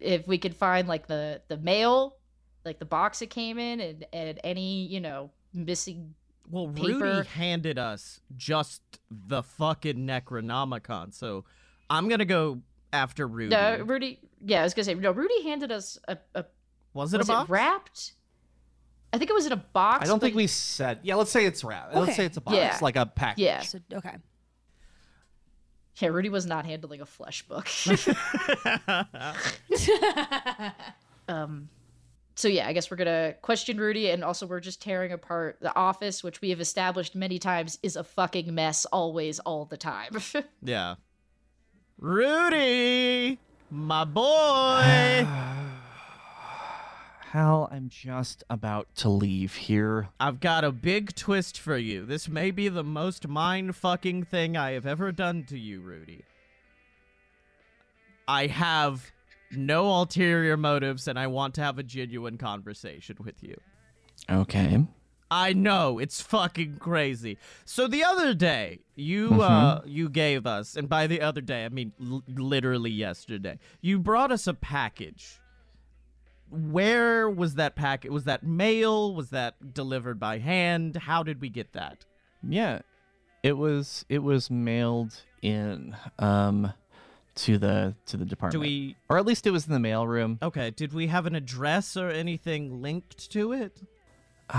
if 0.00 0.26
we 0.26 0.38
could 0.38 0.54
find 0.54 0.88
like 0.88 1.06
the 1.06 1.42
the 1.48 1.56
mail, 1.56 2.16
like 2.64 2.78
the 2.78 2.84
box 2.84 3.22
it 3.22 3.28
came 3.30 3.58
in, 3.58 3.80
and 3.80 4.06
and 4.12 4.40
any 4.44 4.86
you 4.86 5.00
know 5.00 5.30
missing. 5.52 6.14
Well, 6.50 6.68
Paper. 6.68 6.98
Rudy 6.98 7.28
handed 7.28 7.78
us 7.78 8.20
just 8.36 8.80
the 9.10 9.42
fucking 9.42 9.98
Necronomicon, 10.06 11.12
so 11.12 11.44
I'm 11.90 12.08
gonna 12.08 12.24
go 12.24 12.62
after 12.92 13.26
Rudy. 13.26 13.50
No, 13.54 13.78
Rudy. 13.84 14.18
Yeah, 14.40 14.60
I 14.60 14.62
was 14.64 14.72
gonna 14.74 14.84
say 14.84 14.94
no. 14.94 15.10
Rudy 15.12 15.42
handed 15.42 15.70
us 15.72 15.98
a. 16.08 16.16
a 16.34 16.44
was 16.94 17.12
it 17.12 17.18
was 17.18 17.28
a 17.28 17.32
box? 17.32 17.48
it 17.48 17.52
wrapped? 17.52 18.12
I 19.12 19.18
think 19.18 19.30
it 19.30 19.34
was 19.34 19.46
in 19.46 19.52
a 19.52 19.56
box. 19.56 20.02
I 20.02 20.06
don't 20.06 20.18
but- 20.18 20.26
think 20.26 20.36
we 20.36 20.46
said. 20.46 21.00
Yeah, 21.02 21.14
let's 21.16 21.30
say 21.30 21.44
it's 21.44 21.64
wrap. 21.64 21.94
Let's 21.94 22.16
say 22.16 22.24
it's 22.24 22.36
a 22.36 22.40
box, 22.40 22.56
Yeah. 22.56 22.78
like 22.82 22.96
a 22.96 23.06
package. 23.06 23.42
Yeah, 23.44 23.60
So 23.62 23.78
okay. 23.92 24.16
Yeah. 25.98 26.08
Rudy 26.08 26.28
was 26.28 26.46
not 26.46 26.64
handling 26.66 27.00
a 27.00 27.06
flesh 27.06 27.42
book. 27.46 27.68
um. 31.28 31.68
So 32.34 32.46
yeah, 32.46 32.68
I 32.68 32.72
guess 32.72 32.88
we're 32.88 32.96
gonna 32.96 33.34
question 33.42 33.78
Rudy, 33.78 34.10
and 34.10 34.22
also 34.22 34.46
we're 34.46 34.60
just 34.60 34.80
tearing 34.80 35.10
apart 35.10 35.58
the 35.60 35.74
office, 35.74 36.22
which 36.22 36.40
we 36.40 36.50
have 36.50 36.60
established 36.60 37.16
many 37.16 37.40
times 37.40 37.80
is 37.82 37.96
a 37.96 38.04
fucking 38.04 38.54
mess, 38.54 38.84
always, 38.84 39.40
all 39.40 39.64
the 39.64 39.76
time. 39.76 40.16
yeah. 40.62 40.94
Rudy, 41.98 43.40
my 43.72 44.04
boy. 44.04 45.26
Hal, 47.32 47.68
I'm 47.70 47.90
just 47.90 48.42
about 48.48 48.88
to 48.96 49.10
leave 49.10 49.54
here. 49.54 50.08
I've 50.18 50.40
got 50.40 50.64
a 50.64 50.72
big 50.72 51.14
twist 51.14 51.58
for 51.58 51.76
you. 51.76 52.06
This 52.06 52.26
may 52.26 52.50
be 52.50 52.68
the 52.68 52.82
most 52.82 53.28
mind 53.28 53.76
fucking 53.76 54.24
thing 54.24 54.56
I 54.56 54.70
have 54.72 54.86
ever 54.86 55.12
done 55.12 55.44
to 55.44 55.58
you, 55.58 55.80
Rudy. 55.80 56.24
I 58.26 58.46
have 58.46 59.12
no 59.50 59.90
ulterior 59.90 60.56
motives 60.56 61.06
and 61.06 61.18
I 61.18 61.26
want 61.26 61.54
to 61.56 61.62
have 61.62 61.78
a 61.78 61.82
genuine 61.82 62.38
conversation 62.38 63.16
with 63.22 63.42
you. 63.42 63.58
Okay. 64.30 64.86
I 65.30 65.52
know 65.52 65.98
it's 65.98 66.22
fucking 66.22 66.78
crazy. 66.78 67.36
So 67.66 67.86
the 67.86 68.04
other 68.04 68.32
day, 68.32 68.80
you 68.94 69.42
uh 69.42 69.82
you 69.84 70.08
gave 70.08 70.46
us, 70.46 70.76
and 70.76 70.88
by 70.88 71.06
the 71.06 71.20
other 71.20 71.42
day 71.42 71.66
I 71.66 71.68
mean 71.68 71.92
l- 72.00 72.22
literally 72.26 72.90
yesterday, 72.90 73.58
you 73.82 73.98
brought 73.98 74.32
us 74.32 74.46
a 74.46 74.54
package. 74.54 75.40
Where 76.50 77.28
was 77.28 77.54
that 77.56 77.76
packet? 77.76 78.10
Was 78.12 78.24
that 78.24 78.42
mail? 78.42 79.14
Was 79.14 79.30
that 79.30 79.74
delivered 79.74 80.18
by 80.18 80.38
hand? 80.38 80.96
How 80.96 81.22
did 81.22 81.40
we 81.40 81.48
get 81.48 81.72
that? 81.72 82.04
Yeah, 82.42 82.80
it 83.42 83.56
was 83.56 84.04
it 84.08 84.20
was 84.20 84.50
mailed 84.50 85.22
in 85.42 85.96
um 86.18 86.72
to 87.36 87.58
the 87.58 87.94
to 88.06 88.16
the 88.16 88.24
department. 88.24 88.52
Do 88.52 88.60
we 88.60 88.96
or 89.08 89.18
at 89.18 89.26
least 89.26 89.46
it 89.46 89.50
was 89.50 89.66
in 89.66 89.72
the 89.72 89.88
mailroom. 89.88 90.42
Okay, 90.42 90.70
did 90.70 90.92
we 90.92 91.08
have 91.08 91.26
an 91.26 91.34
address 91.34 91.96
or 91.96 92.08
anything 92.10 92.80
linked 92.82 93.30
to 93.32 93.52
it? 93.52 93.82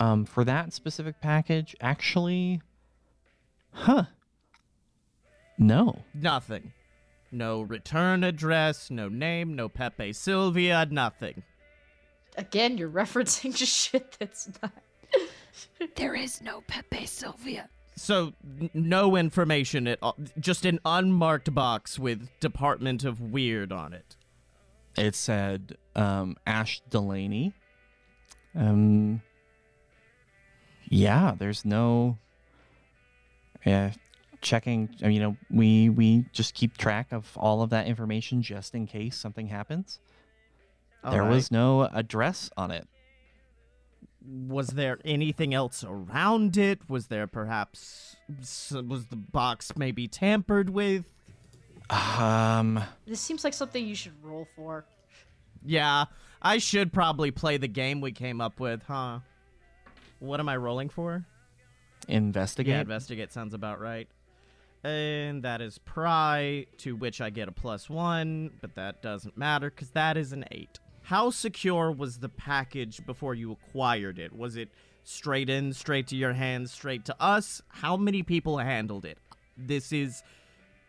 Um, 0.00 0.24
for 0.24 0.44
that 0.44 0.72
specific 0.72 1.20
package, 1.20 1.76
actually, 1.80 2.60
huh? 3.70 4.04
No. 5.56 6.02
Nothing. 6.12 6.72
No 7.34 7.62
return 7.62 8.22
address, 8.22 8.90
no 8.90 9.08
name, 9.08 9.56
no 9.56 9.68
Pepe 9.68 10.12
Sylvia, 10.12 10.86
nothing. 10.88 11.42
Again, 12.36 12.78
you're 12.78 12.88
referencing 12.90 13.54
just 13.56 13.72
shit 13.76 14.16
that's 14.20 14.48
not. 14.62 14.72
There 15.96 16.14
is 16.14 16.40
no 16.42 16.62
Pepe 16.68 17.06
Sylvia. 17.06 17.68
So 17.96 18.32
n- 18.60 18.70
no 18.72 19.16
information 19.16 19.86
at 19.88 19.98
all. 20.00 20.16
Just 20.38 20.64
an 20.64 20.78
unmarked 20.84 21.52
box 21.54 21.98
with 21.98 22.28
Department 22.40 23.04
of 23.04 23.20
Weird 23.20 23.72
on 23.72 23.92
it. 23.92 24.16
It 24.96 25.16
said 25.16 25.76
um, 25.96 26.36
Ash 26.46 26.80
Delaney. 26.88 27.52
Um. 28.54 29.22
Yeah, 30.88 31.34
there's 31.36 31.64
no. 31.64 32.18
Yeah, 33.64 33.92
checking. 34.44 34.88
I 35.02 35.06
mean, 35.06 35.12
you 35.14 35.20
know, 35.20 35.36
we 35.50 35.88
we 35.88 36.26
just 36.32 36.54
keep 36.54 36.76
track 36.76 37.12
of 37.12 37.36
all 37.36 37.62
of 37.62 37.70
that 37.70 37.86
information 37.86 38.42
just 38.42 38.74
in 38.74 38.86
case 38.86 39.16
something 39.16 39.48
happens. 39.48 39.98
there 41.02 41.22
Alright. 41.22 41.30
was 41.30 41.50
no 41.50 41.82
address 41.92 42.50
on 42.56 42.70
it. 42.70 42.86
Was 44.26 44.68
there 44.68 44.98
anything 45.04 45.52
else 45.52 45.84
around 45.84 46.56
it? 46.56 46.88
Was 46.88 47.08
there 47.08 47.26
perhaps 47.26 48.16
was 48.28 49.06
the 49.10 49.16
box 49.16 49.76
maybe 49.76 50.06
tampered 50.06 50.70
with? 50.70 51.04
Um. 51.90 52.82
This 53.06 53.20
seems 53.20 53.44
like 53.44 53.52
something 53.52 53.86
you 53.86 53.94
should 53.94 54.14
roll 54.22 54.46
for. 54.56 54.86
Yeah, 55.66 56.04
I 56.40 56.58
should 56.58 56.92
probably 56.92 57.30
play 57.30 57.56
the 57.56 57.68
game 57.68 58.00
we 58.00 58.12
came 58.12 58.40
up 58.40 58.60
with, 58.60 58.82
huh? 58.84 59.20
What 60.20 60.40
am 60.40 60.48
I 60.48 60.56
rolling 60.56 60.88
for? 60.88 61.26
Investigate. 62.08 62.72
Yeah, 62.72 62.80
investigate 62.80 63.32
sounds 63.32 63.54
about 63.54 63.80
right. 63.80 64.08
And 64.84 65.42
that 65.42 65.62
is 65.62 65.78
pry, 65.78 66.66
to 66.78 66.94
which 66.94 67.22
I 67.22 67.30
get 67.30 67.48
a 67.48 67.52
plus 67.52 67.88
one, 67.88 68.50
but 68.60 68.74
that 68.74 69.00
doesn't 69.00 69.36
matter 69.36 69.70
because 69.70 69.90
that 69.90 70.18
is 70.18 70.32
an 70.32 70.44
eight. 70.50 70.78
How 71.02 71.30
secure 71.30 71.90
was 71.90 72.18
the 72.18 72.28
package 72.28 73.04
before 73.06 73.34
you 73.34 73.52
acquired 73.52 74.18
it? 74.18 74.32
Was 74.34 74.56
it 74.56 74.68
straight 75.02 75.48
in, 75.48 75.72
straight 75.72 76.06
to 76.08 76.16
your 76.16 76.34
hands, 76.34 76.72
straight 76.72 77.06
to 77.06 77.16
us? 77.18 77.62
How 77.68 77.96
many 77.96 78.22
people 78.22 78.58
handled 78.58 79.04
it? 79.06 79.18
This 79.56 79.92
is 79.92 80.22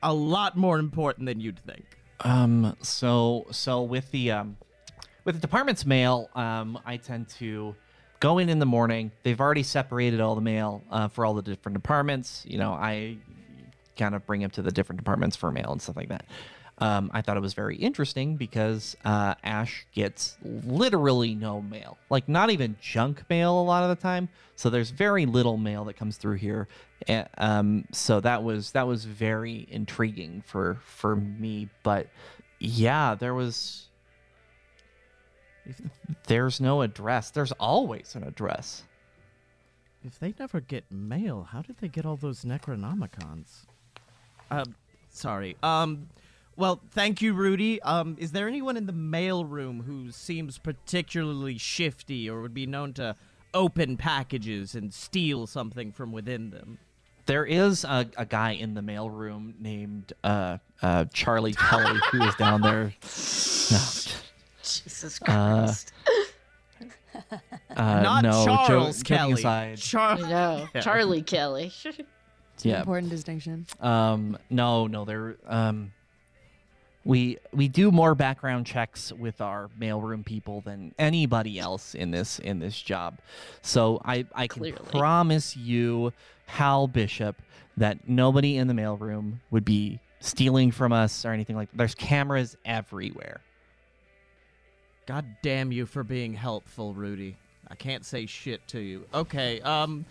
a 0.03 0.13
lot 0.13 0.57
more 0.57 0.77
important 0.77 1.25
than 1.25 1.39
you'd 1.39 1.59
think. 1.59 1.85
Um. 2.21 2.75
So 2.81 3.45
so 3.51 3.81
with 3.81 4.09
the 4.11 4.31
um, 4.31 4.57
with 5.25 5.35
the 5.35 5.41
department's 5.41 5.85
mail, 5.85 6.29
um, 6.33 6.79
I 6.85 6.97
tend 6.97 7.27
to 7.39 7.75
go 8.21 8.37
in 8.37 8.47
in 8.47 8.59
the 8.59 8.65
morning. 8.65 9.11
They've 9.23 9.39
already 9.39 9.63
separated 9.63 10.21
all 10.21 10.35
the 10.35 10.41
mail 10.41 10.81
uh, 10.89 11.09
for 11.09 11.25
all 11.25 11.33
the 11.33 11.41
different 11.41 11.75
departments. 11.75 12.45
You 12.47 12.57
know, 12.57 12.71
I 12.71 13.17
kind 13.97 14.15
of 14.15 14.25
bring 14.25 14.41
him 14.41 14.49
to 14.51 14.61
the 14.61 14.71
different 14.71 14.97
departments 14.97 15.35
for 15.35 15.51
mail 15.51 15.71
and 15.71 15.81
stuff 15.81 15.95
like 15.95 16.09
that. 16.09 16.25
Um, 16.77 17.09
I 17.13 17.21
thought 17.21 17.37
it 17.37 17.41
was 17.41 17.53
very 17.53 17.77
interesting 17.77 18.35
because 18.35 18.97
uh, 19.05 19.35
Ash 19.43 19.85
gets 19.93 20.37
literally 20.43 21.33
no 21.33 21.61
mail, 21.61 21.97
like 22.09 22.27
not 22.27 22.49
even 22.49 22.75
junk 22.81 23.23
mail 23.29 23.59
a 23.59 23.63
lot 23.63 23.83
of 23.83 23.89
the 23.89 24.01
time. 24.01 24.27
So 24.57 24.69
there's 24.69 24.89
very 24.89 25.25
little 25.25 25.55
mail 25.55 25.85
that 25.85 25.95
comes 25.95 26.17
through 26.17 26.35
here. 26.35 26.67
And, 27.07 27.29
um, 27.37 27.85
so 27.93 28.19
that 28.19 28.43
was 28.43 28.71
that 28.71 28.87
was 28.87 29.05
very 29.05 29.67
intriguing 29.71 30.43
for 30.45 30.77
for 30.83 31.15
me. 31.15 31.69
But 31.83 32.09
yeah, 32.59 33.15
there 33.15 33.33
was. 33.33 33.87
There's 36.27 36.61
no 36.61 36.81
address. 36.81 37.31
There's 37.31 37.51
always 37.53 38.15
an 38.15 38.23
address. 38.23 38.83
If 40.03 40.19
they 40.19 40.35
never 40.37 40.59
get 40.59 40.83
mail, 40.91 41.47
how 41.51 41.63
did 41.63 41.77
they 41.79 41.87
get 41.87 42.05
all 42.05 42.17
those 42.17 42.43
Necronomicons? 42.43 43.65
Uh, 44.51 44.65
sorry. 45.09 45.55
Um, 45.63 46.09
well, 46.57 46.81
thank 46.91 47.21
you, 47.21 47.33
Rudy. 47.33 47.81
Um, 47.81 48.15
is 48.19 48.31
there 48.31 48.47
anyone 48.47 48.77
in 48.77 48.85
the 48.85 48.93
mail 48.93 49.43
room 49.45 49.83
who 49.85 50.11
seems 50.11 50.57
particularly 50.57 51.57
shifty 51.57 52.29
or 52.29 52.41
would 52.41 52.53
be 52.53 52.65
known 52.65 52.93
to 52.93 53.15
open 53.53 53.97
packages 53.97 54.75
and 54.75 54.93
steal 54.93 55.47
something 55.47 55.91
from 55.91 56.11
within 56.11 56.51
them? 56.51 56.77
There 57.25 57.45
is 57.45 57.83
a, 57.83 58.07
a 58.17 58.25
guy 58.25 58.51
in 58.51 58.75
the 58.75 58.81
mailroom 58.81 59.59
named 59.59 60.13
uh, 60.23 60.59
uh, 60.81 61.05
Charlie 61.11 61.53
Kelly 61.55 61.99
who 62.11 62.21
is 62.23 62.35
down 62.35 62.61
there. 62.61 62.93
No. 63.71 63.79
Jesus 64.63 65.19
Uh, 65.21 65.25
Christ. 65.25 65.91
Uh, 67.75 68.01
Not 68.01 68.23
no, 68.23 68.45
Charles 68.45 68.97
joking 69.03 69.17
Kelly. 69.17 69.33
aside. 69.33 69.77
Char- 69.77 70.17
no, 70.17 70.67
Yeah. 70.75 70.81
Charlie 70.81 71.21
Kelly. 71.21 71.71
It's 72.55 72.65
an 72.65 72.71
Yeah. 72.71 72.79
important 72.79 73.09
distinction. 73.09 73.65
Um, 73.79 74.37
no, 74.49 74.87
no, 74.87 75.05
there. 75.05 75.35
Um, 75.45 75.91
we 77.03 77.37
we 77.53 77.67
do 77.67 77.91
more 77.91 78.15
background 78.15 78.65
checks 78.65 79.11
with 79.13 79.39
our 79.39 79.69
mailroom 79.79 80.25
people 80.25 80.61
than 80.61 80.95
anybody 80.97 81.59
else 81.59 81.93
in 81.93 82.09
this 82.11 82.39
in 82.39 82.57
this 82.59 82.81
job. 82.81 83.19
So 83.61 84.01
I 84.03 84.25
I 84.33 84.47
can 84.47 84.61
Clearly. 84.61 84.79
promise 84.91 85.55
you, 85.55 86.13
Hal 86.47 86.87
Bishop, 86.87 87.35
that 87.77 88.09
nobody 88.09 88.57
in 88.57 88.67
the 88.67 88.73
mailroom 88.73 89.39
would 89.51 89.65
be 89.65 89.99
stealing 90.19 90.71
from 90.71 90.91
us 90.93 91.25
or 91.25 91.31
anything 91.31 91.55
like. 91.55 91.69
that. 91.71 91.77
There's 91.77 91.93
cameras 91.95 92.57
everywhere. 92.65 93.41
God 95.05 95.25
damn 95.43 95.71
you 95.71 95.85
for 95.85 96.03
being 96.03 96.33
helpful, 96.33 96.95
Rudy. 96.95 97.35
I 97.67 97.75
can't 97.75 98.03
say 98.03 98.25
shit 98.25 98.67
to 98.69 98.79
you. 98.79 99.05
Okay, 99.13 99.61
um, 99.61 100.05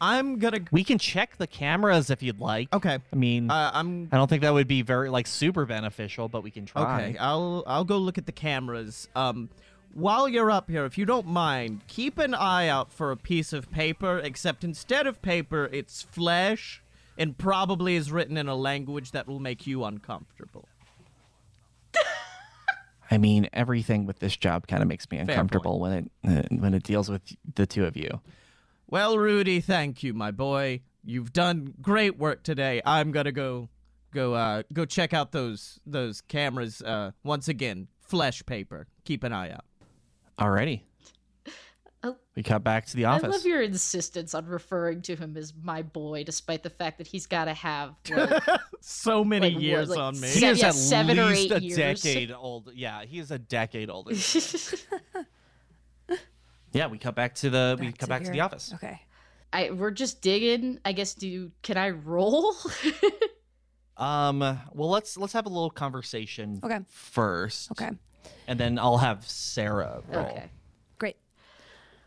I'm 0.00 0.38
gonna. 0.38 0.60
We 0.70 0.82
can 0.82 0.98
check 0.98 1.36
the 1.36 1.46
cameras 1.46 2.08
if 2.10 2.22
you'd 2.22 2.40
like. 2.40 2.72
Okay, 2.72 2.98
I 3.12 3.16
mean, 3.16 3.50
uh, 3.50 3.70
I'm. 3.74 4.08
I 4.10 4.16
don't 4.16 4.28
think 4.28 4.42
that 4.42 4.54
would 4.54 4.68
be 4.68 4.82
very 4.82 5.10
like 5.10 5.26
super 5.26 5.66
beneficial, 5.66 6.28
but 6.28 6.42
we 6.42 6.50
can 6.50 6.64
try. 6.64 7.08
Okay, 7.08 7.18
I'll 7.18 7.62
I'll 7.66 7.84
go 7.84 7.98
look 7.98 8.16
at 8.16 8.26
the 8.26 8.32
cameras. 8.32 9.08
Um, 9.14 9.50
while 9.92 10.28
you're 10.28 10.50
up 10.50 10.70
here, 10.70 10.86
if 10.86 10.96
you 10.96 11.04
don't 11.04 11.26
mind, 11.26 11.82
keep 11.86 12.18
an 12.18 12.32
eye 12.34 12.68
out 12.68 12.92
for 12.92 13.10
a 13.10 13.16
piece 13.16 13.52
of 13.52 13.70
paper. 13.70 14.18
Except 14.18 14.64
instead 14.64 15.06
of 15.06 15.20
paper, 15.20 15.68
it's 15.70 16.02
flesh, 16.02 16.82
and 17.18 17.36
probably 17.36 17.94
is 17.96 18.10
written 18.10 18.38
in 18.38 18.48
a 18.48 18.54
language 18.54 19.10
that 19.10 19.28
will 19.28 19.40
make 19.40 19.66
you 19.66 19.84
uncomfortable. 19.84 20.66
I 23.10 23.18
mean, 23.18 23.50
everything 23.52 24.06
with 24.06 24.20
this 24.20 24.34
job 24.34 24.66
kind 24.66 24.82
of 24.82 24.88
makes 24.88 25.10
me 25.10 25.18
uncomfortable 25.18 25.78
when 25.78 25.92
it 25.92 26.10
uh, 26.26 26.56
when 26.56 26.72
it 26.72 26.84
deals 26.84 27.10
with 27.10 27.22
the 27.54 27.66
two 27.66 27.84
of 27.84 27.98
you. 27.98 28.20
Well, 28.90 29.18
Rudy, 29.18 29.60
thank 29.60 30.02
you, 30.02 30.14
my 30.14 30.30
boy. 30.32 30.80
You've 31.04 31.32
done 31.32 31.74
great 31.80 32.18
work 32.18 32.42
today. 32.42 32.82
I'm 32.84 33.12
gonna 33.12 33.32
go 33.32 33.68
go 34.12 34.34
uh 34.34 34.64
go 34.72 34.84
check 34.84 35.14
out 35.14 35.30
those 35.32 35.78
those 35.86 36.20
cameras 36.22 36.82
uh 36.82 37.12
once 37.22 37.48
again. 37.48 37.86
Flesh 38.00 38.44
paper. 38.44 38.88
Keep 39.04 39.22
an 39.24 39.32
eye 39.32 39.52
out. 39.52 39.64
Alrighty. 40.38 40.80
Oh. 42.02 42.16
We 42.34 42.42
cut 42.42 42.64
back 42.64 42.86
to 42.86 42.96
the 42.96 43.04
office. 43.04 43.24
I 43.24 43.28
love 43.28 43.44
your 43.44 43.60
insistence 43.62 44.34
on 44.34 44.46
referring 44.46 45.02
to 45.02 45.14
him 45.14 45.36
as 45.36 45.52
my 45.62 45.82
boy, 45.82 46.24
despite 46.24 46.62
the 46.62 46.70
fact 46.70 46.96
that 46.98 47.06
he's 47.06 47.26
got 47.26 47.44
to 47.44 47.52
have 47.54 47.94
like, 48.10 48.42
So 48.80 49.22
many 49.22 49.48
Like, 49.48 49.54
what, 49.56 49.62
years 49.62 49.88
like 49.90 49.98
on 49.98 50.18
me. 50.20 50.28
he 50.28 50.46
is 50.46 50.60
yeah, 50.60 50.68
at 50.68 50.74
seven 50.74 51.18
or 51.20 51.26
least 51.26 51.52
eight 51.52 51.52
a 51.52 51.62
years. 51.62 51.76
decade 52.02 52.32
old. 52.32 52.70
Yeah, 52.74 53.04
he 53.04 53.18
is 53.18 53.30
a 53.30 53.38
decade 53.38 53.90
older. 53.90 54.14
yeah, 56.72 56.86
we 56.88 56.98
cut 56.98 57.14
back 57.14 57.34
to 57.36 57.50
the 57.50 57.76
we 57.78 57.86
cut 57.92 58.00
to 58.00 58.06
back 58.06 58.24
to 58.24 58.30
the 58.30 58.40
office. 58.40 58.72
Okay. 58.74 59.00
I 59.52 59.70
we're 59.70 59.90
just 59.90 60.22
digging. 60.22 60.78
I 60.84 60.92
guess. 60.92 61.14
Do 61.14 61.50
can 61.62 61.76
I 61.76 61.90
roll? 61.90 62.54
Um, 63.96 64.38
well, 64.38 64.88
let's 64.88 65.18
let's 65.18 65.34
have 65.34 65.44
a 65.44 65.50
little 65.50 65.68
conversation 65.70 66.60
Okay. 66.64 66.78
first. 66.88 67.70
Okay. 67.72 67.90
And 68.48 68.58
then 68.58 68.78
I'll 68.78 68.96
have 68.96 69.28
Sarah 69.28 70.02
roll. 70.08 70.24
okay. 70.24 70.50
Great. 70.98 71.16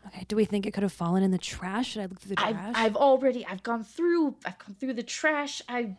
Okay. 0.08 0.24
Do 0.26 0.34
we 0.34 0.44
think 0.44 0.66
it 0.66 0.74
could 0.74 0.82
have 0.82 0.92
fallen 0.92 1.22
in 1.22 1.30
the 1.30 1.38
trash? 1.38 1.90
Should 1.90 2.02
I 2.02 2.06
look 2.06 2.18
through 2.20 2.34
the 2.34 2.42
I've 2.42 2.56
trash? 2.56 2.74
I've 2.76 2.96
already 2.96 3.46
I've 3.46 3.62
gone 3.62 3.84
through 3.84 4.34
I've 4.44 4.58
gone 4.58 4.74
through 4.80 4.94
the 4.94 5.04
trash. 5.04 5.62
I 5.68 5.94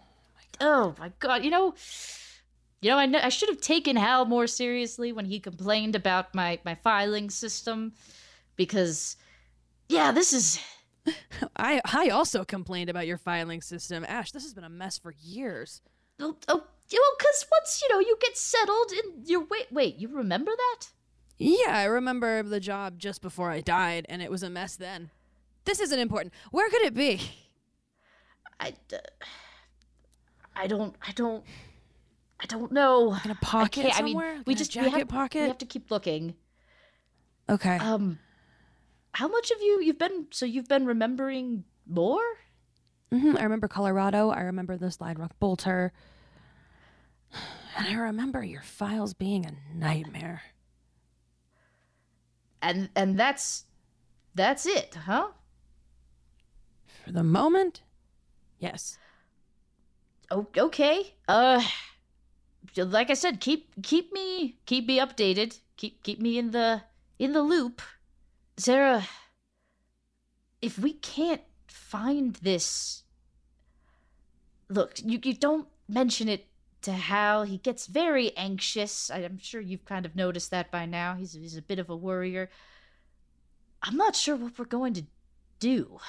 oh 0.59 0.95
my 0.99 1.13
god, 1.19 1.45
you 1.45 1.49
know 1.51 1.73
you 2.81 2.89
know 2.91 2.97
I 2.97 3.07
kn- 3.07 3.23
I 3.23 3.29
should 3.29 3.47
have 3.47 3.61
taken 3.61 3.95
Hal 3.95 4.25
more 4.25 4.47
seriously 4.47 5.13
when 5.13 5.23
he 5.25 5.39
complained 5.39 5.95
about 5.95 6.35
my 6.35 6.59
my 6.65 6.75
filing 6.75 7.29
system 7.29 7.93
because 8.55 9.17
yeah, 9.89 10.11
this 10.11 10.33
is 10.33 10.59
I 11.55 11.81
I 11.85 12.09
also 12.09 12.43
complained 12.43 12.89
about 12.89 13.07
your 13.07 13.17
filing 13.17 13.61
system, 13.61 14.05
Ash. 14.07 14.31
This 14.31 14.43
has 14.43 14.53
been 14.53 14.63
a 14.63 14.69
mess 14.69 14.97
for 14.97 15.13
years. 15.21 15.81
oh, 16.19 16.35
oh 16.47 16.63
know 16.93 16.99
cuz 17.19 17.45
once 17.51 17.81
you 17.81 17.89
know 17.89 17.99
you 17.99 18.17
get 18.21 18.37
settled 18.37 18.91
and 18.91 19.27
you 19.27 19.47
wait 19.49 19.71
wait, 19.71 19.97
you 19.97 20.07
remember 20.07 20.51
that? 20.55 20.87
Yeah, 21.37 21.77
I 21.77 21.83
remember 21.85 22.43
the 22.43 22.59
job 22.61 22.97
just 22.97 23.21
before 23.21 23.51
I 23.51 23.59
died, 23.59 24.05
and 24.07 24.21
it 24.21 24.31
was 24.31 24.43
a 24.43 24.49
mess 24.49 24.75
then. 24.75 25.09
This 25.65 25.79
isn't 25.79 25.99
important. 25.99 26.33
Where 26.51 26.69
could 26.69 26.83
it 26.83 26.93
be? 26.93 27.21
I 28.59 28.73
I 30.55 30.67
don't 30.67 30.95
I 31.05 31.11
don't 31.11 31.43
I 32.39 32.45
don't 32.45 32.71
know. 32.71 33.17
In 33.23 33.31
a 33.31 33.35
pocket 33.35 33.91
I 33.93 34.01
mean, 34.01 34.13
somewhere? 34.13 34.41
we 34.45 34.53
In 34.53 34.57
a 34.57 34.59
just 34.59 34.75
we 34.75 34.81
jacket 34.83 34.97
have, 34.99 35.07
pocket. 35.07 35.41
We 35.41 35.47
have 35.47 35.57
to 35.59 35.65
keep 35.65 35.91
looking. 35.91 36.35
Okay. 37.49 37.77
Um, 37.77 38.19
how 39.15 39.27
much 39.29 39.49
of 39.51 39.61
you 39.61 39.81
you've 39.81 39.97
been? 39.97 40.27
So 40.31 40.45
you've 40.45 40.67
been 40.67 40.85
remembering 40.85 41.63
more? 41.87 42.23
hmm 43.11 43.37
I 43.37 43.43
remember 43.43 43.67
Colorado. 43.67 44.29
I 44.29 44.41
remember 44.41 44.77
the 44.77 44.91
Slide 44.91 45.17
Rock 45.17 45.31
Bolter. 45.39 45.93
And 47.77 47.87
I 47.87 47.93
remember 47.93 48.43
your 48.43 48.61
files 48.61 49.13
being 49.13 49.45
a 49.45 49.53
nightmare. 49.73 50.43
And 52.61 52.89
and 52.95 53.17
that's 53.17 53.65
that's 54.33 54.65
it, 54.65 54.95
huh? 55.05 55.29
For 57.05 57.11
the 57.11 57.23
moment, 57.23 57.83
yes. 58.59 58.97
O- 60.31 60.47
okay. 60.57 61.13
Uh, 61.27 61.63
like 62.75 63.09
I 63.09 63.13
said, 63.13 63.39
keep 63.39 63.69
keep 63.83 64.11
me 64.11 64.57
keep 64.65 64.87
me 64.87 64.99
updated. 64.99 65.59
Keep 65.77 66.03
keep 66.03 66.19
me 66.19 66.37
in 66.37 66.51
the 66.51 66.81
in 67.19 67.33
the 67.33 67.41
loop. 67.43 67.81
Sarah, 68.57 69.07
if 70.61 70.79
we 70.79 70.93
can't 70.93 71.41
find 71.67 72.35
this, 72.35 73.03
look, 74.69 74.93
you 75.03 75.19
you 75.23 75.33
don't 75.33 75.67
mention 75.87 76.29
it 76.29 76.47
to 76.83 76.93
Hal. 76.93 77.43
He 77.43 77.57
gets 77.57 77.87
very 77.87 78.35
anxious. 78.37 79.09
I- 79.11 79.19
I'm 79.23 79.39
sure 79.39 79.59
you've 79.61 79.85
kind 79.85 80.05
of 80.05 80.15
noticed 80.15 80.51
that 80.51 80.71
by 80.71 80.85
now. 80.85 81.15
He's 81.15 81.33
he's 81.33 81.57
a 81.57 81.61
bit 81.61 81.79
of 81.79 81.89
a 81.89 81.95
worrier. 81.95 82.49
I'm 83.83 83.97
not 83.97 84.15
sure 84.15 84.35
what 84.35 84.57
we're 84.57 84.65
going 84.65 84.93
to 84.93 85.05
do. 85.59 85.99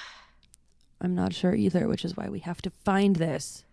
I'm 1.00 1.14
not 1.14 1.34
sure 1.34 1.54
either, 1.54 1.88
which 1.88 2.04
is 2.04 2.16
why 2.16 2.28
we 2.28 2.38
have 2.40 2.62
to 2.62 2.70
find 2.70 3.16
this. 3.16 3.64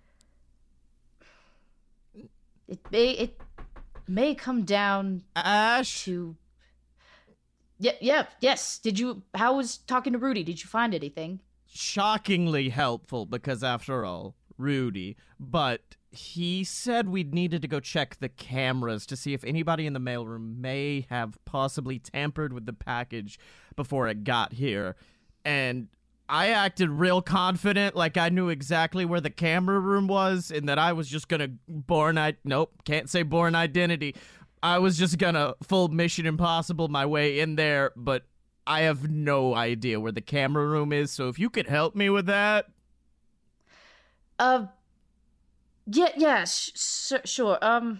It 2.67 2.79
may 2.91 3.11
it 3.11 3.39
may 4.07 4.33
come 4.35 4.63
down 4.63 5.23
Ash. 5.35 6.03
to 6.05 6.35
yeah 7.83 7.91
yeah 8.01 8.25
yes 8.39 8.79
did 8.79 8.97
you 8.97 9.21
how 9.35 9.55
was 9.55 9.77
talking 9.77 10.13
to 10.13 10.19
rudy 10.19 10.43
did 10.43 10.61
you 10.63 10.67
find 10.67 10.95
anything 10.95 11.39
shockingly 11.73 12.69
helpful 12.69 13.25
because 13.25 13.63
after 13.63 14.05
all, 14.05 14.35
Rudy, 14.57 15.17
but 15.39 15.95
he 16.11 16.63
said 16.63 17.09
we 17.09 17.23
needed 17.23 17.63
to 17.63 17.67
go 17.67 17.79
check 17.79 18.17
the 18.19 18.29
cameras 18.29 19.05
to 19.07 19.17
see 19.17 19.33
if 19.33 19.43
anybody 19.43 19.87
in 19.87 19.93
the 19.93 19.99
mailroom 19.99 20.59
may 20.59 21.07
have 21.09 21.37
possibly 21.45 21.97
tampered 21.97 22.53
with 22.53 22.67
the 22.67 22.73
package 22.73 23.39
before 23.75 24.07
it 24.07 24.23
got 24.23 24.53
here. 24.53 24.95
And 25.43 25.87
I 26.29 26.49
acted 26.49 26.89
real 26.89 27.21
confident, 27.21 27.95
like 27.95 28.15
I 28.15 28.29
knew 28.29 28.49
exactly 28.49 29.05
where 29.05 29.19
the 29.19 29.31
camera 29.31 29.79
room 29.79 30.07
was, 30.07 30.51
and 30.51 30.69
that 30.69 30.77
I 30.77 30.93
was 30.93 31.09
just 31.09 31.27
gonna 31.27 31.49
Bourne 31.67 32.17
I 32.17 32.35
nope, 32.43 32.71
can't 32.85 33.09
say 33.09 33.23
Bourne 33.23 33.55
Identity. 33.55 34.15
I 34.63 34.79
was 34.79 34.97
just 34.97 35.17
gonna 35.17 35.53
full 35.61 35.89
Mission 35.89 36.25
Impossible 36.25 36.87
my 36.87 37.05
way 37.05 37.39
in 37.41 37.57
there, 37.57 37.91
but 37.97 38.23
I 38.65 38.81
have 38.81 39.09
no 39.11 39.53
idea 39.53 39.99
where 39.99 40.13
the 40.13 40.21
camera 40.21 40.65
room 40.65 40.93
is, 40.93 41.11
so 41.11 41.27
if 41.27 41.37
you 41.37 41.49
could 41.49 41.67
help 41.67 41.95
me 41.95 42.09
with 42.09 42.27
that. 42.27 42.67
Uh, 44.39 44.67
yeah, 45.85 46.09
yeah, 46.15 46.45
sh- 46.45 46.71
sh- 46.75 47.25
sure. 47.29 47.57
Um, 47.61 47.99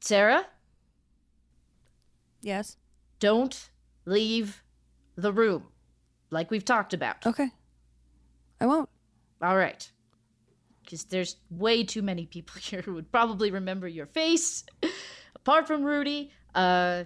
Sarah, 0.00 0.46
Yes. 2.42 2.76
don't 3.20 3.70
leave 4.04 4.62
the 5.16 5.32
room, 5.32 5.64
like 6.30 6.50
we've 6.50 6.64
talked 6.64 6.92
about. 6.92 7.24
Okay. 7.24 7.50
I 8.60 8.66
won't. 8.66 8.88
All 9.40 9.56
right. 9.56 9.90
Because 10.88 11.04
there's 11.04 11.36
way 11.50 11.84
too 11.84 12.00
many 12.00 12.24
people 12.24 12.56
here 12.60 12.80
who 12.80 12.94
would 12.94 13.12
probably 13.12 13.50
remember 13.50 13.86
your 13.86 14.06
face, 14.06 14.64
apart 15.36 15.66
from 15.66 15.84
Rudy. 15.84 16.30
Uh, 16.54 17.04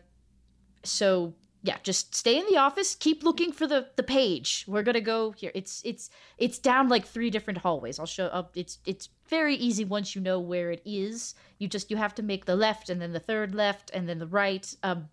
so 0.85 1.35
yeah, 1.65 1.79
just 1.83 2.15
stay 2.15 2.39
in 2.39 2.47
the 2.47 2.59
office. 2.59 2.95
Keep 2.95 3.25
looking 3.25 3.51
for 3.51 3.67
the 3.67 3.89
the 3.97 4.05
page. 4.05 4.65
We're 4.69 4.85
gonna 4.85 5.01
go 5.01 5.33
here. 5.33 5.51
It's 5.53 5.83
it's 5.85 6.11
it's 6.39 6.59
down 6.59 6.89
like 6.89 7.07
three 7.07 7.31
different 7.31 7.59
hallways. 7.59 7.99
I'll 7.99 8.07
show 8.07 8.27
up. 8.27 8.53
It's 8.55 8.79
it's 8.85 9.09
very 9.29 9.57
easy 9.57 9.85
once 9.85 10.15
you 10.15 10.21
know 10.21 10.39
where 10.39 10.71
it 10.71 10.83
is. 10.85 11.35
You 11.59 11.67
just 11.67 11.91
you 11.91 11.97
have 11.97 12.15
to 12.17 12.23
make 12.23 12.45
the 12.45 12.57
left 12.57 12.89
and 12.89 13.01
then 13.01 13.13
the 13.13 13.21
third 13.21 13.55
left 13.55 13.91
and 13.93 14.09
then 14.09 14.19
the 14.19 14.27
right. 14.27 14.73
Um, 14.83 15.09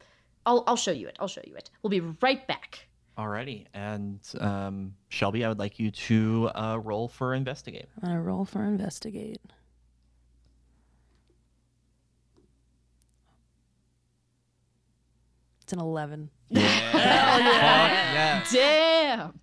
I'll 0.45 0.63
I'll 0.67 0.76
show 0.76 0.91
you 0.91 1.07
it. 1.07 1.17
I'll 1.20 1.28
show 1.28 1.41
you 1.43 1.55
it. 1.55 1.72
We'll 1.82 1.89
be 1.89 2.01
right 2.22 2.45
back. 2.47 2.88
Alrighty, 3.20 3.65
and 3.74 4.22
um, 4.39 4.93
Shelby, 5.09 5.43
I 5.43 5.49
would 5.49 5.59
like 5.59 5.78
you 5.78 5.91
to 5.91 6.49
uh, 6.55 6.80
roll 6.82 7.09
for 7.09 7.34
investigate. 7.34 7.88
I'm 8.01 8.07
gonna 8.07 8.22
roll 8.22 8.45
for 8.45 8.63
investigate. 8.63 9.41
It's 15.63 15.74
an 15.74 15.80
eleven. 15.80 16.30
Yeah. 16.47 18.41
Damn. 18.53 19.38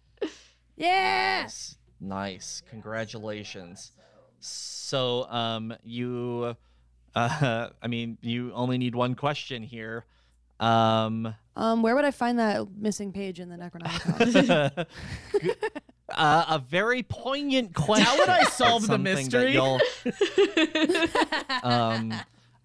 Yes. 0.77 1.77
Nice. 2.01 2.63
Congratulations. 2.71 3.93
So, 4.41 5.25
um, 5.25 5.77
you, 5.85 6.57
uh, 7.15 7.69
I 7.83 7.87
mean, 7.89 8.17
you 8.23 8.53
only 8.55 8.79
need 8.79 8.95
one 8.95 9.15
question 9.15 9.63
here. 9.63 10.07
Um, 10.61 11.35
Um, 11.57 11.83
where 11.83 11.95
would 11.95 12.05
I 12.05 12.11
find 12.11 12.39
that 12.39 12.67
missing 12.77 13.13
page 13.13 13.41
in 13.41 13.49
the 13.49 13.57
Necronomicon? 13.57 14.87
uh, 16.15 16.45
a 16.49 16.59
very 16.59 17.03
poignant 17.03 17.75
question. 17.75 18.05
How 18.05 18.19
would 18.19 18.29
I 18.29 18.45
solve 18.45 18.83
the 18.83 18.89
something 18.89 19.05
that 19.05 19.17
mystery? 19.17 19.53
you'll- 19.55 19.81
um, 21.63 22.13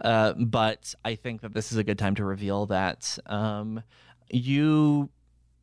uh, 0.02 0.34
but 0.34 0.94
I 1.06 1.16
think 1.16 1.42
that 1.42 1.54
this 1.54 1.72
is 1.72 1.78
a 1.78 1.84
good 1.84 1.98
time 1.98 2.16
to 2.16 2.26
reveal 2.26 2.66
that 2.68 3.18
um, 3.28 3.82
you 4.30 5.10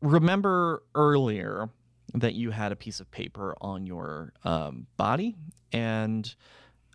remember 0.01 0.83
earlier 0.95 1.69
that 2.15 2.33
you 2.33 2.49
had 2.49 2.71
a 2.71 2.75
piece 2.75 2.99
of 2.99 3.11
paper 3.11 3.55
on 3.61 3.85
your 3.85 4.33
um, 4.43 4.87
body, 4.97 5.35
and 5.71 6.33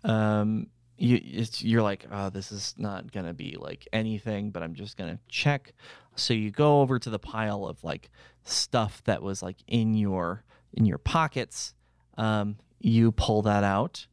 um, 0.03 0.67
you 0.97 1.19
it's, 1.23 1.63
you're 1.63 1.81
like, 1.81 2.05
oh, 2.11 2.29
this 2.29 2.51
is 2.51 2.73
not 2.77 3.11
gonna 3.11 3.33
be 3.33 3.57
like 3.59 3.87
anything, 3.91 4.51
but 4.51 4.63
I'm 4.63 4.73
just 4.73 4.97
gonna 4.97 5.19
check. 5.27 5.73
So 6.15 6.33
you 6.33 6.51
go 6.51 6.81
over 6.81 6.99
to 6.99 7.09
the 7.09 7.19
pile 7.19 7.65
of 7.65 7.83
like 7.83 8.09
stuff 8.43 9.01
that 9.05 9.21
was 9.21 9.43
like 9.43 9.57
in 9.67 9.93
your 9.93 10.43
in 10.73 10.85
your 10.85 10.97
pockets. 10.97 11.73
Um, 12.17 12.57
you 12.79 13.11
pull 13.11 13.41
that 13.43 13.63
out, 13.63 14.07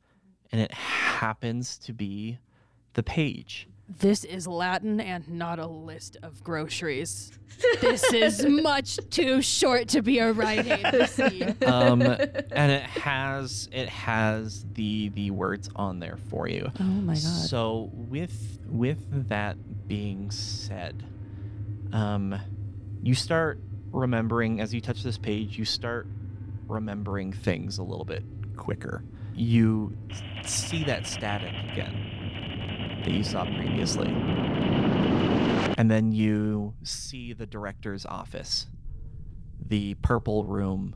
and 0.51 0.61
it 0.61 0.73
happens 0.73 1.79
to 1.79 1.93
be 1.93 2.39
the 2.95 3.03
page. 3.03 3.69
This 3.99 4.25
is 4.25 4.47
Latin 4.47 5.01
and 5.01 5.29
not 5.29 5.59
a 5.59 5.67
list 5.67 6.17
of 6.23 6.43
groceries. 6.43 7.33
this 7.81 8.13
is 8.13 8.45
much 8.63 8.99
too 9.11 9.43
short 9.43 9.89
to 9.89 10.03
be 10.03 10.19
a 10.19 10.33
Rite 10.33 10.67
Aid 10.67 10.95
receipt. 10.95 11.65
um, 11.65 12.03
and 12.03 12.73
it 12.73 12.83
has 12.83 13.69
it 13.73 13.89
has 13.89 14.65
the 14.75 15.11
the 15.11 15.31
words 15.31 15.69
on 15.77 15.99
there 16.01 16.19
for 16.29 16.49
you. 16.49 16.71
Oh 16.81 16.83
my 16.85 17.15
god. 17.15 17.23
So 17.23 17.91
with 17.93 18.59
with 18.69 19.29
that 19.29 19.57
being 19.89 20.31
said, 20.31 21.05
um, 21.93 22.39
you 23.03 23.15
start 23.15 23.61
remembering 23.91 24.61
as 24.61 24.73
you 24.73 24.81
touch 24.81 25.03
this 25.03 25.19
page. 25.19 25.59
You 25.59 25.65
start 25.65 26.07
remembering 26.67 27.33
things 27.33 27.79
a 27.79 27.83
little 27.83 28.05
bit 28.05 28.25
quicker. 28.57 29.05
You 29.35 29.97
see 30.45 30.85
that 30.85 31.07
static 31.07 31.55
again 31.73 32.22
that 33.05 33.11
you 33.11 33.25
saw 33.25 33.45
previously, 33.45 34.09
and 35.77 35.91
then 35.91 36.13
you 36.13 36.75
see 36.83 37.33
the 37.33 37.47
director's 37.47 38.07
office, 38.07 38.67
the 39.67 39.95
purple 39.95 40.45
room. 40.45 40.95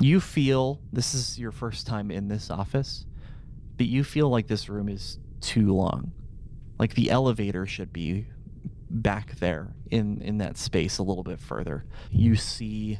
You 0.00 0.20
feel 0.20 0.80
this 0.92 1.14
is 1.14 1.38
your 1.38 1.52
first 1.52 1.86
time 1.86 2.10
in 2.10 2.28
this 2.28 2.50
office, 2.50 3.06
but 3.76 3.86
you 3.86 4.04
feel 4.04 4.28
like 4.28 4.48
this 4.48 4.68
room 4.68 4.88
is 4.88 5.18
too 5.40 5.72
long. 5.72 6.12
Like 6.78 6.94
the 6.94 7.10
elevator 7.10 7.66
should 7.66 7.92
be 7.92 8.26
back 8.90 9.36
there 9.38 9.74
in 9.90 10.20
in 10.20 10.38
that 10.38 10.58
space 10.58 10.98
a 10.98 11.02
little 11.02 11.22
bit 11.22 11.40
further. 11.40 11.84
You 12.10 12.36
see 12.36 12.98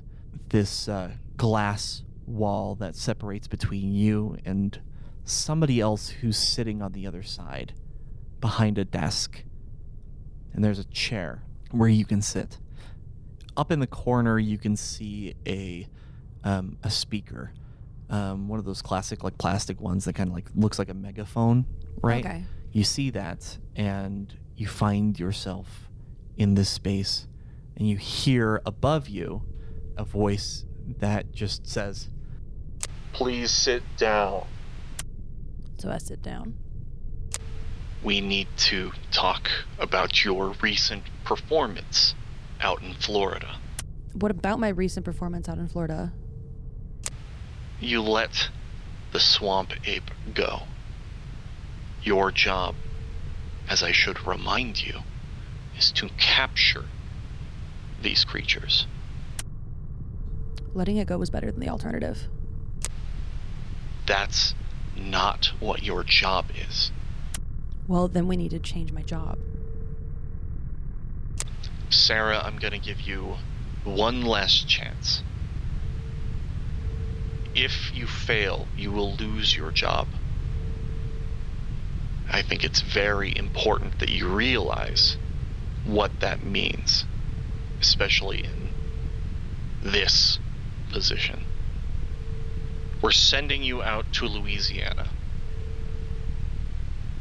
this 0.49 0.89
uh, 0.89 1.11
glass 1.37 2.03
wall 2.27 2.77
that 2.77 2.95
separates 2.95 3.49
between 3.49 3.93
you 3.93 4.37
and 4.45 4.81
somebody 5.25 5.81
else 5.81 6.09
who's 6.09 6.37
sitting 6.37 6.83
on 6.83 6.93
the 6.93 7.07
other 7.07 7.23
side 7.23 7.75
behind 8.43 8.77
a 8.77 8.85
desk. 8.85 9.43
And 10.53 10.63
there's 10.63 10.79
a 10.79 10.85
chair 10.85 11.43
where 11.71 11.89
you 11.89 12.05
can 12.05 12.21
sit. 12.21 12.59
Up 13.57 13.73
in 13.73 13.81
the 13.81 13.87
corner, 13.87 14.39
you 14.39 14.59
can 14.59 14.77
see 14.77 15.35
a 15.47 15.89
um, 16.45 16.77
a 16.83 16.91
speaker, 16.91 17.53
um, 18.11 18.49
one 18.49 18.59
of 18.59 18.65
those 18.65 18.83
classic 18.83 19.23
like 19.23 19.39
plastic 19.39 19.81
ones 19.81 20.05
that 20.05 20.15
kind 20.15 20.29
of 20.29 20.35
like 20.35 20.51
looks 20.55 20.79
like 20.79 20.91
a 20.91 20.95
megaphone, 20.95 21.65
right? 22.03 22.25
Okay. 22.25 22.45
You 22.73 22.85
see 22.85 23.11
that, 23.11 23.59
and 23.77 24.35
you 24.57 24.67
find 24.67 25.19
yourself 25.19 25.89
in 26.37 26.55
this 26.55 26.69
space, 26.69 27.29
and 27.77 27.89
you 27.89 27.97
hear 27.97 28.61
above 28.67 29.09
you 29.09 29.43
a 29.97 30.05
voice 30.05 30.65
that 30.99 31.33
just 31.33 31.67
says, 31.67 32.09
Please 33.13 33.51
sit 33.51 33.83
down. 33.97 34.47
So 35.79 35.91
I 35.91 35.99
sit 35.99 36.23
down. 36.23 36.57
We 38.03 38.21
need 38.21 38.49
to 38.57 38.91
talk 39.13 39.49
about 39.79 40.25
your 40.25 40.55
recent 40.61 41.05
performance 41.25 42.15
out 42.61 42.83
in 42.83 42.95
Florida. 42.95 43.59
What 44.13 44.31
about 44.31 44.59
my 44.59 44.69
recent 44.69 45.05
performance 45.05 45.49
out 45.49 45.59
in 45.59 45.69
Florida? 45.69 46.13
You 47.81 48.03
let 48.03 48.49
the 49.13 49.21
swamp 49.21 49.73
ape 49.87 50.11
go. 50.35 50.63
Your 52.03 52.33
job, 52.33 52.75
as 53.69 53.83
I 53.83 53.93
should 53.93 54.27
remind 54.27 54.85
you, 54.85 55.01
is 55.79 55.93
to 55.93 56.09
capture 56.19 56.85
these 58.03 58.25
creatures. 58.25 58.87
Letting 60.75 60.97
it 60.97 61.07
go 61.07 61.19
was 61.19 61.31
better 61.31 61.53
than 61.53 61.61
the 61.61 61.69
alternative. 61.69 62.27
That's 64.07 64.55
not 64.97 65.53
what 65.61 65.83
your 65.85 66.03
job 66.03 66.47
is. 66.69 66.91
Well, 67.89 68.09
then 68.09 68.27
we 68.29 68.37
need 68.37 68.51
to 68.51 68.59
change 68.59 68.93
my 68.93 69.03
job. 69.03 69.39
Sarah, 71.91 72.41
I'm 72.43 72.59
going 72.59 72.73
to 72.73 72.79
give 72.79 73.01
you 73.01 73.37
one 73.85 74.23
last 74.23 74.69
chance. 74.69 75.23
If 77.55 77.95
you 77.95 78.07
fail, 78.07 78.67
you 78.77 78.91
will 78.93 79.15
lose 79.15 79.55
your 79.55 79.71
job. 79.71 80.09
I 82.31 82.41
think 82.41 82.65
it's 82.65 82.81
very 82.81 83.37
important 83.37 83.99
that 83.99 84.09
you 84.09 84.27
realize 84.27 85.19
what 85.85 86.21
that 86.21 86.45
means, 86.45 87.05
especially 87.81 88.45
in 88.45 88.71
this 89.83 90.39
position. 90.91 91.45
We're 93.03 93.11
sending 93.11 93.63
you 93.63 93.83
out 93.83 94.13
to 94.15 94.27
Louisiana. 94.27 95.09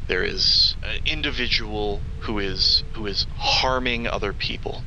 There 0.07 0.23
is 0.23 0.75
an 0.83 1.01
individual 1.05 2.01
who 2.21 2.39
is 2.39 2.83
who 2.93 3.07
is 3.07 3.25
harming 3.37 4.07
other 4.07 4.33
people. 4.33 4.83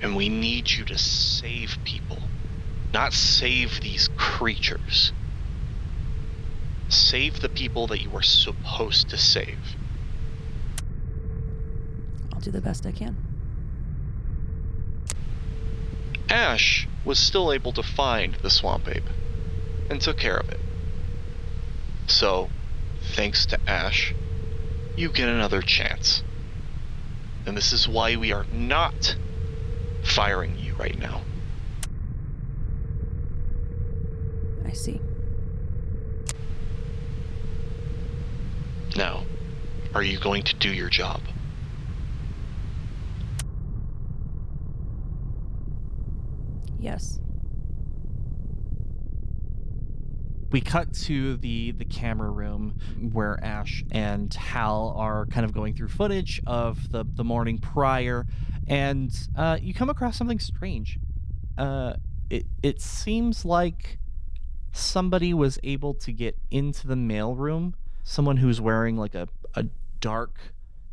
And 0.00 0.16
we 0.16 0.28
need 0.28 0.70
you 0.70 0.84
to 0.84 0.98
save 0.98 1.78
people, 1.84 2.18
not 2.92 3.12
save 3.12 3.80
these 3.80 4.08
creatures. 4.16 5.12
Save 6.88 7.40
the 7.40 7.48
people 7.48 7.86
that 7.86 8.02
you 8.02 8.14
are 8.14 8.22
supposed 8.22 9.08
to 9.10 9.16
save. 9.16 9.76
I'll 12.32 12.40
do 12.40 12.50
the 12.50 12.60
best 12.60 12.86
I 12.86 12.92
can. 12.92 13.16
Ash 16.28 16.86
was 17.04 17.18
still 17.18 17.52
able 17.52 17.72
to 17.72 17.82
find 17.82 18.34
the 18.42 18.50
swamp 18.50 18.88
ape 18.88 19.08
and 19.88 20.00
took 20.00 20.18
care 20.18 20.36
of 20.36 20.48
it. 20.50 20.60
So, 22.06 22.50
thanks 23.12 23.46
to 23.46 23.60
Ash, 23.68 24.14
you 24.96 25.10
get 25.10 25.28
another 25.28 25.62
chance. 25.62 26.22
And 27.46 27.56
this 27.56 27.72
is 27.72 27.88
why 27.88 28.16
we 28.16 28.32
are 28.32 28.46
not 28.52 29.16
firing 30.02 30.58
you 30.58 30.74
right 30.74 30.98
now. 30.98 31.22
I 34.64 34.72
see. 34.72 35.00
Now, 38.96 39.24
are 39.94 40.02
you 40.02 40.18
going 40.18 40.42
to 40.44 40.54
do 40.54 40.72
your 40.72 40.88
job? 40.88 41.20
Yes. 46.78 47.18
We 50.54 50.60
cut 50.60 50.92
to 50.92 51.36
the 51.38 51.72
the 51.72 51.84
camera 51.84 52.30
room 52.30 52.78
where 53.10 53.42
Ash 53.42 53.82
and 53.90 54.32
Hal 54.32 54.94
are 54.96 55.26
kind 55.26 55.44
of 55.44 55.52
going 55.52 55.74
through 55.74 55.88
footage 55.88 56.40
of 56.46 56.92
the 56.92 57.04
the 57.04 57.24
morning 57.24 57.58
prior, 57.58 58.24
and 58.68 59.10
uh, 59.36 59.58
you 59.60 59.74
come 59.74 59.90
across 59.90 60.16
something 60.16 60.38
strange. 60.38 61.00
Uh, 61.58 61.94
it 62.30 62.46
it 62.62 62.80
seems 62.80 63.44
like 63.44 63.98
somebody 64.70 65.34
was 65.34 65.58
able 65.64 65.92
to 65.94 66.12
get 66.12 66.38
into 66.52 66.86
the 66.86 66.94
mailroom. 66.94 67.74
Someone 68.04 68.36
who's 68.36 68.60
wearing 68.60 68.96
like 68.96 69.16
a 69.16 69.26
a 69.56 69.66
dark 69.98 70.38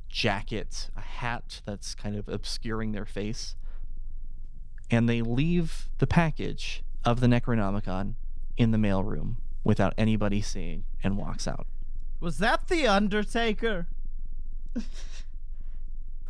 jacket, 0.09 0.89
a 0.97 1.01
hat 1.01 1.61
that's 1.67 1.93
kind 1.93 2.15
of 2.15 2.27
obscuring 2.27 2.93
their 2.93 3.05
face, 3.05 3.55
and 4.89 5.07
they 5.07 5.21
leave 5.21 5.87
the 5.99 6.07
package 6.07 6.81
of 7.05 7.19
the 7.19 7.27
Necronomicon 7.27 8.15
in 8.57 8.71
the 8.71 8.79
mailroom 8.79 9.35
without 9.63 9.93
anybody 9.97 10.41
seeing 10.41 10.83
and 11.03 11.17
walks 11.17 11.47
out. 11.47 11.67
Was 12.19 12.37
that 12.37 12.67
the 12.67 12.87
Undertaker? 12.87 13.87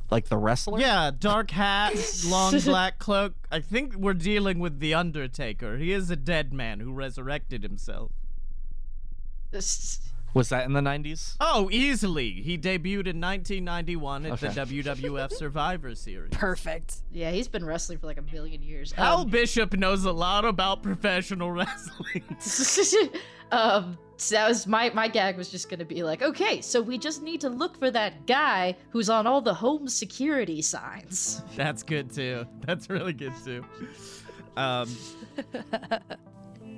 Like 0.09 0.27
the 0.27 0.37
wrestler? 0.37 0.79
Yeah, 0.79 1.11
dark 1.17 1.51
hat, 1.51 1.93
long 2.25 2.59
black 2.65 2.99
cloak. 2.99 3.33
I 3.49 3.61
think 3.61 3.95
we're 3.95 4.13
dealing 4.13 4.59
with 4.59 4.79
the 4.79 4.93
Undertaker. 4.93 5.77
He 5.77 5.93
is 5.93 6.09
a 6.09 6.15
dead 6.15 6.53
man 6.53 6.81
who 6.81 6.91
resurrected 6.91 7.63
himself. 7.63 8.11
Was 10.33 10.49
that 10.49 10.65
in 10.65 10.73
the 10.73 10.79
90s? 10.81 11.35
Oh, 11.41 11.69
easily. 11.71 12.31
He 12.31 12.57
debuted 12.57 13.07
in 13.07 13.19
1991 13.19 14.25
at 14.27 14.31
Okay. 14.33 14.47
the 14.47 14.65
WWF 14.83 15.31
Survivor 15.33 15.93
Series. 15.95 16.29
Perfect. 16.31 16.97
Yeah, 17.11 17.31
he's 17.31 17.47
been 17.49 17.65
wrestling 17.65 17.97
for 17.97 18.07
like 18.07 18.17
a 18.17 18.21
million 18.21 18.61
years. 18.61 18.91
Hal 18.93 19.19
Um, 19.21 19.29
Bishop 19.29 19.73
knows 19.77 20.05
a 20.05 20.11
lot 20.11 20.45
about 20.45 20.83
professional 20.83 21.51
wrestling. 21.57 22.23
um, 23.51 23.97
so 24.15 24.35
that 24.35 24.47
was 24.47 24.67
my 24.67 24.89
my 24.93 25.07
gag 25.07 25.35
was 25.35 25.49
just 25.49 25.69
gonna 25.69 25.83
be 25.83 26.03
like, 26.03 26.21
okay, 26.21 26.61
so 26.61 26.81
we 26.81 26.97
just 26.97 27.21
need 27.23 27.41
to 27.41 27.49
look 27.49 27.77
for 27.77 27.91
that 27.91 28.25
guy 28.27 28.75
who's 28.91 29.09
on 29.09 29.27
all 29.27 29.41
the 29.41 29.53
home 29.53 29.87
security 29.89 30.61
signs. 30.61 31.41
That's 31.57 31.83
good 31.83 32.13
too. 32.13 32.45
That's 32.65 32.89
really 32.89 33.13
good 33.13 33.33
too. 33.43 33.65
Um, 34.55 34.87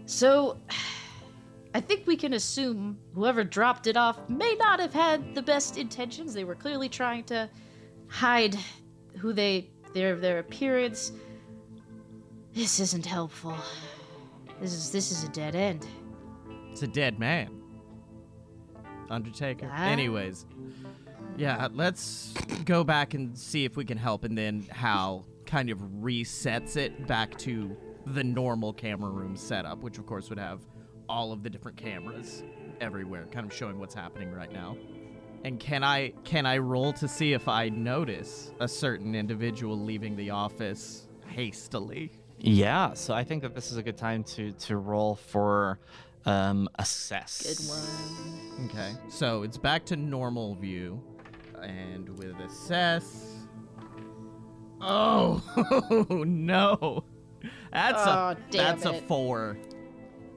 So, 0.06 0.58
I 1.76 1.82
think 1.82 2.06
we 2.06 2.16
can 2.16 2.34
assume 2.34 3.00
whoever 3.16 3.44
dropped 3.44 3.88
it 3.88 3.98
off 3.98 4.30
may 4.30 4.56
not 4.56 4.80
have 4.80 4.94
had 4.94 5.34
the 5.34 5.42
best 5.42 5.78
intentions. 5.78 6.34
They 6.34 6.44
were 6.44 6.56
clearly 6.56 6.88
trying 6.88 7.24
to 7.26 7.50
hide 8.08 8.56
who 9.18 9.34
they 9.34 9.72
their 9.94 10.16
their 10.16 10.40
appearance. 10.40 11.12
This 12.54 12.80
isn't 12.80 13.06
helpful. 13.06 13.58
This 14.62 14.74
is 14.74 14.92
this 14.92 15.12
is 15.12 15.24
a 15.24 15.30
dead 15.30 15.56
end. 15.56 15.88
it's 16.72 16.84
a 16.84 16.88
dead 16.88 17.18
man. 17.20 17.62
Undertaker. 19.10 19.70
Ah. 19.72 19.86
Anyways, 19.88 20.46
yeah, 21.38 21.68
let's 21.74 22.34
go 22.66 22.84
back 22.84 23.16
and 23.16 23.38
see 23.38 23.66
if 23.66 23.76
we 23.76 23.84
can 23.84 23.98
help, 23.98 24.24
and 24.24 24.38
then 24.38 24.62
Hal 24.70 25.26
kind 25.46 25.70
of 25.70 25.80
resets 25.80 26.78
it 26.78 27.08
back 27.08 27.38
to 27.40 27.76
the 28.06 28.24
normal 28.24 28.74
camera 28.74 29.10
room 29.10 29.36
setup, 29.36 29.80
which 29.80 29.98
of 29.98 30.06
course 30.06 30.30
would 30.30 30.40
have 30.40 30.62
all 31.10 31.32
of 31.32 31.44
the 31.44 31.50
different 31.50 31.78
cameras 31.78 32.44
everywhere, 32.82 33.26
kind 33.32 33.46
of 33.46 33.54
showing 33.54 33.80
what's 33.80 33.96
happening 33.96 34.32
right 34.32 34.52
now. 34.52 34.78
And 35.44 35.60
can 35.60 35.84
I 35.84 36.10
can 36.24 36.46
I 36.46 36.58
roll 36.58 36.94
to 36.94 37.08
see 37.08 37.34
if 37.34 37.48
I 37.48 37.70
notice 37.70 38.52
a 38.60 38.68
certain 38.68 39.14
individual 39.14 39.78
leaving 39.78 40.16
the 40.16 40.30
office 40.30 41.08
hastily? 41.28 42.12
Yeah, 42.40 42.94
so 42.94 43.14
I 43.14 43.24
think 43.24 43.42
that 43.44 43.54
this 43.54 43.72
is 43.72 43.78
a 43.78 43.84
good 43.84 43.98
time 43.98 44.24
to 44.36 44.52
to 44.52 44.78
roll 44.78 45.16
for 45.16 45.80
um 46.26 46.70
assess. 46.80 47.42
Good 47.44 47.70
one. 47.70 48.70
Okay. 48.70 48.94
So 49.10 49.44
it's 49.44 49.58
back 49.58 49.86
to 49.88 49.96
normal 49.98 50.56
view 50.56 51.02
and 51.62 52.10
with 52.18 52.40
assess 52.40 53.34
Oh, 54.86 55.42
no. 56.10 57.06
That's 57.72 58.02
oh, 58.06 58.10
a 58.12 58.38
that's 58.52 58.86
it. 58.86 58.96
a 58.96 59.08
4. 59.08 59.58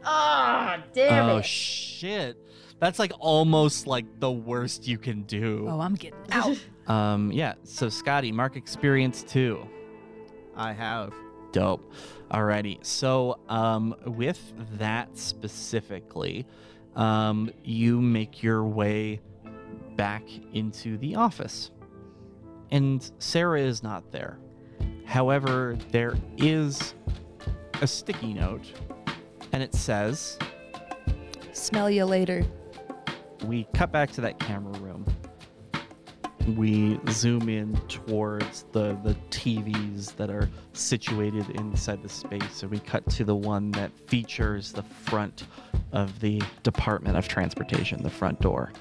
Ah, 0.07 0.79
oh, 0.79 0.83
damn 0.95 1.27
oh, 1.27 1.37
it. 1.37 1.39
Oh, 1.39 1.43
shit. 1.43 2.37
That's 2.79 2.99
like 2.99 3.13
almost 3.19 3.87
like 3.87 4.21
the 4.21 4.31
worst 4.31 4.87
you 4.87 4.99
can 4.99 5.23
do. 5.23 5.67
Oh, 5.69 5.81
I'm 5.81 5.95
getting 5.95 6.19
out. 6.31 6.57
um, 6.87 7.33
yeah. 7.33 7.55
So, 7.65 7.89
Scotty, 7.89 8.33
mark 8.33 8.57
experience 8.57 9.23
two. 9.23 9.67
I 10.55 10.73
have. 10.73 11.13
Dope. 11.53 11.93
Alrighty. 12.31 12.85
So, 12.85 13.41
um, 13.49 13.95
with 14.07 14.41
that 14.79 15.17
specifically, 15.17 16.47
um, 16.95 17.51
you 17.65 18.01
make 18.01 18.43
your 18.43 18.65
way 18.65 19.21
back 19.97 20.23
into 20.53 20.99
the 20.99 21.17
office. 21.17 21.71
And 22.71 23.11
Sarah 23.19 23.61
is 23.61 23.83
not 23.83 24.13
there. 24.13 24.39
However, 25.05 25.79
there 25.93 26.17
is 26.37 26.95
a 27.81 27.87
sticky 27.87 28.35
note 28.35 28.73
and 29.57 29.63
it 29.63 29.75
says, 29.75 30.39
Smell 31.55 31.89
you 31.89 32.05
later. 32.05 32.45
we 33.47 33.67
cut 33.73 33.91
back 33.91 34.11
to 34.13 34.21
that 34.21 34.39
camera 34.39 34.79
room. 34.81 35.07
We 36.59 37.01
zoom 37.09 37.49
in 37.49 37.75
towards 37.89 38.67
the, 38.73 38.99
the 39.03 39.17
TVs 39.31 40.15
that 40.17 40.29
are 40.29 40.51
situated 40.75 41.49
inside 41.59 42.03
the 42.03 42.09
space, 42.11 42.65
and 42.65 42.71
we 42.71 42.81
cut 42.81 43.09
to 43.13 43.25
the 43.25 43.35
one 43.35 43.71
that 43.71 43.91
features 44.09 44.73
the 44.73 44.83
front 44.83 45.45
of 45.91 46.21
the 46.21 46.43
Department 46.63 47.17
of 47.17 47.27
Transportation, 47.27 48.03
the 48.03 48.11
front 48.11 48.39
door. 48.43 48.75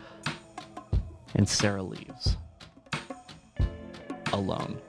And 1.35 1.47
Sarah 1.47 1.83
leaves. 1.83 2.35
Alone. 4.33 4.81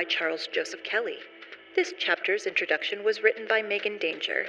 By 0.00 0.04
Charles 0.04 0.46
Joseph 0.46 0.82
Kelly. 0.82 1.18
This 1.76 1.92
chapter's 1.98 2.46
introduction 2.46 3.04
was 3.04 3.22
written 3.22 3.46
by 3.46 3.60
Megan 3.60 3.98
Danger. 3.98 4.46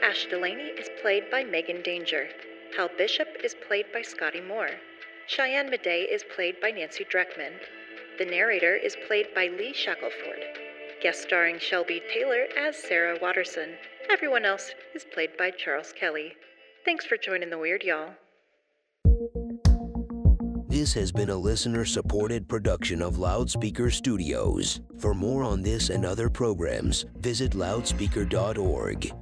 Ash 0.00 0.26
Delaney 0.26 0.70
is 0.78 0.88
played 1.02 1.28
by 1.28 1.42
Megan 1.42 1.82
Danger. 1.82 2.28
Hal 2.76 2.88
Bishop 2.96 3.26
is 3.42 3.56
played 3.66 3.86
by 3.92 4.02
Scotty 4.02 4.40
Moore. 4.40 4.70
Cheyenne 5.26 5.70
Midday 5.70 6.02
is 6.02 6.22
played 6.22 6.60
by 6.60 6.70
Nancy 6.70 7.04
Dreckman. 7.04 7.54
The 8.20 8.26
narrator 8.26 8.76
is 8.76 8.96
played 9.08 9.34
by 9.34 9.48
Lee 9.48 9.72
Shackelford. 9.72 10.44
Guest 11.02 11.22
starring 11.22 11.58
Shelby 11.58 12.00
Taylor 12.08 12.46
as 12.56 12.76
Sarah 12.76 13.18
Waterson. 13.20 13.70
Everyone 14.08 14.44
else 14.44 14.72
is 14.94 15.04
played 15.04 15.36
by 15.36 15.50
Charles 15.50 15.92
Kelly. 15.92 16.34
Thanks 16.84 17.04
for 17.04 17.16
joining 17.16 17.50
the 17.50 17.58
Weird, 17.58 17.82
y'all. 17.82 18.14
This 20.72 20.94
has 20.94 21.12
been 21.12 21.28
a 21.28 21.36
listener 21.36 21.84
supported 21.84 22.48
production 22.48 23.02
of 23.02 23.18
Loudspeaker 23.18 23.90
Studios. 23.90 24.80
For 24.98 25.12
more 25.12 25.44
on 25.44 25.60
this 25.60 25.90
and 25.90 26.06
other 26.06 26.30
programs, 26.30 27.04
visit 27.18 27.54
loudspeaker.org. 27.54 29.12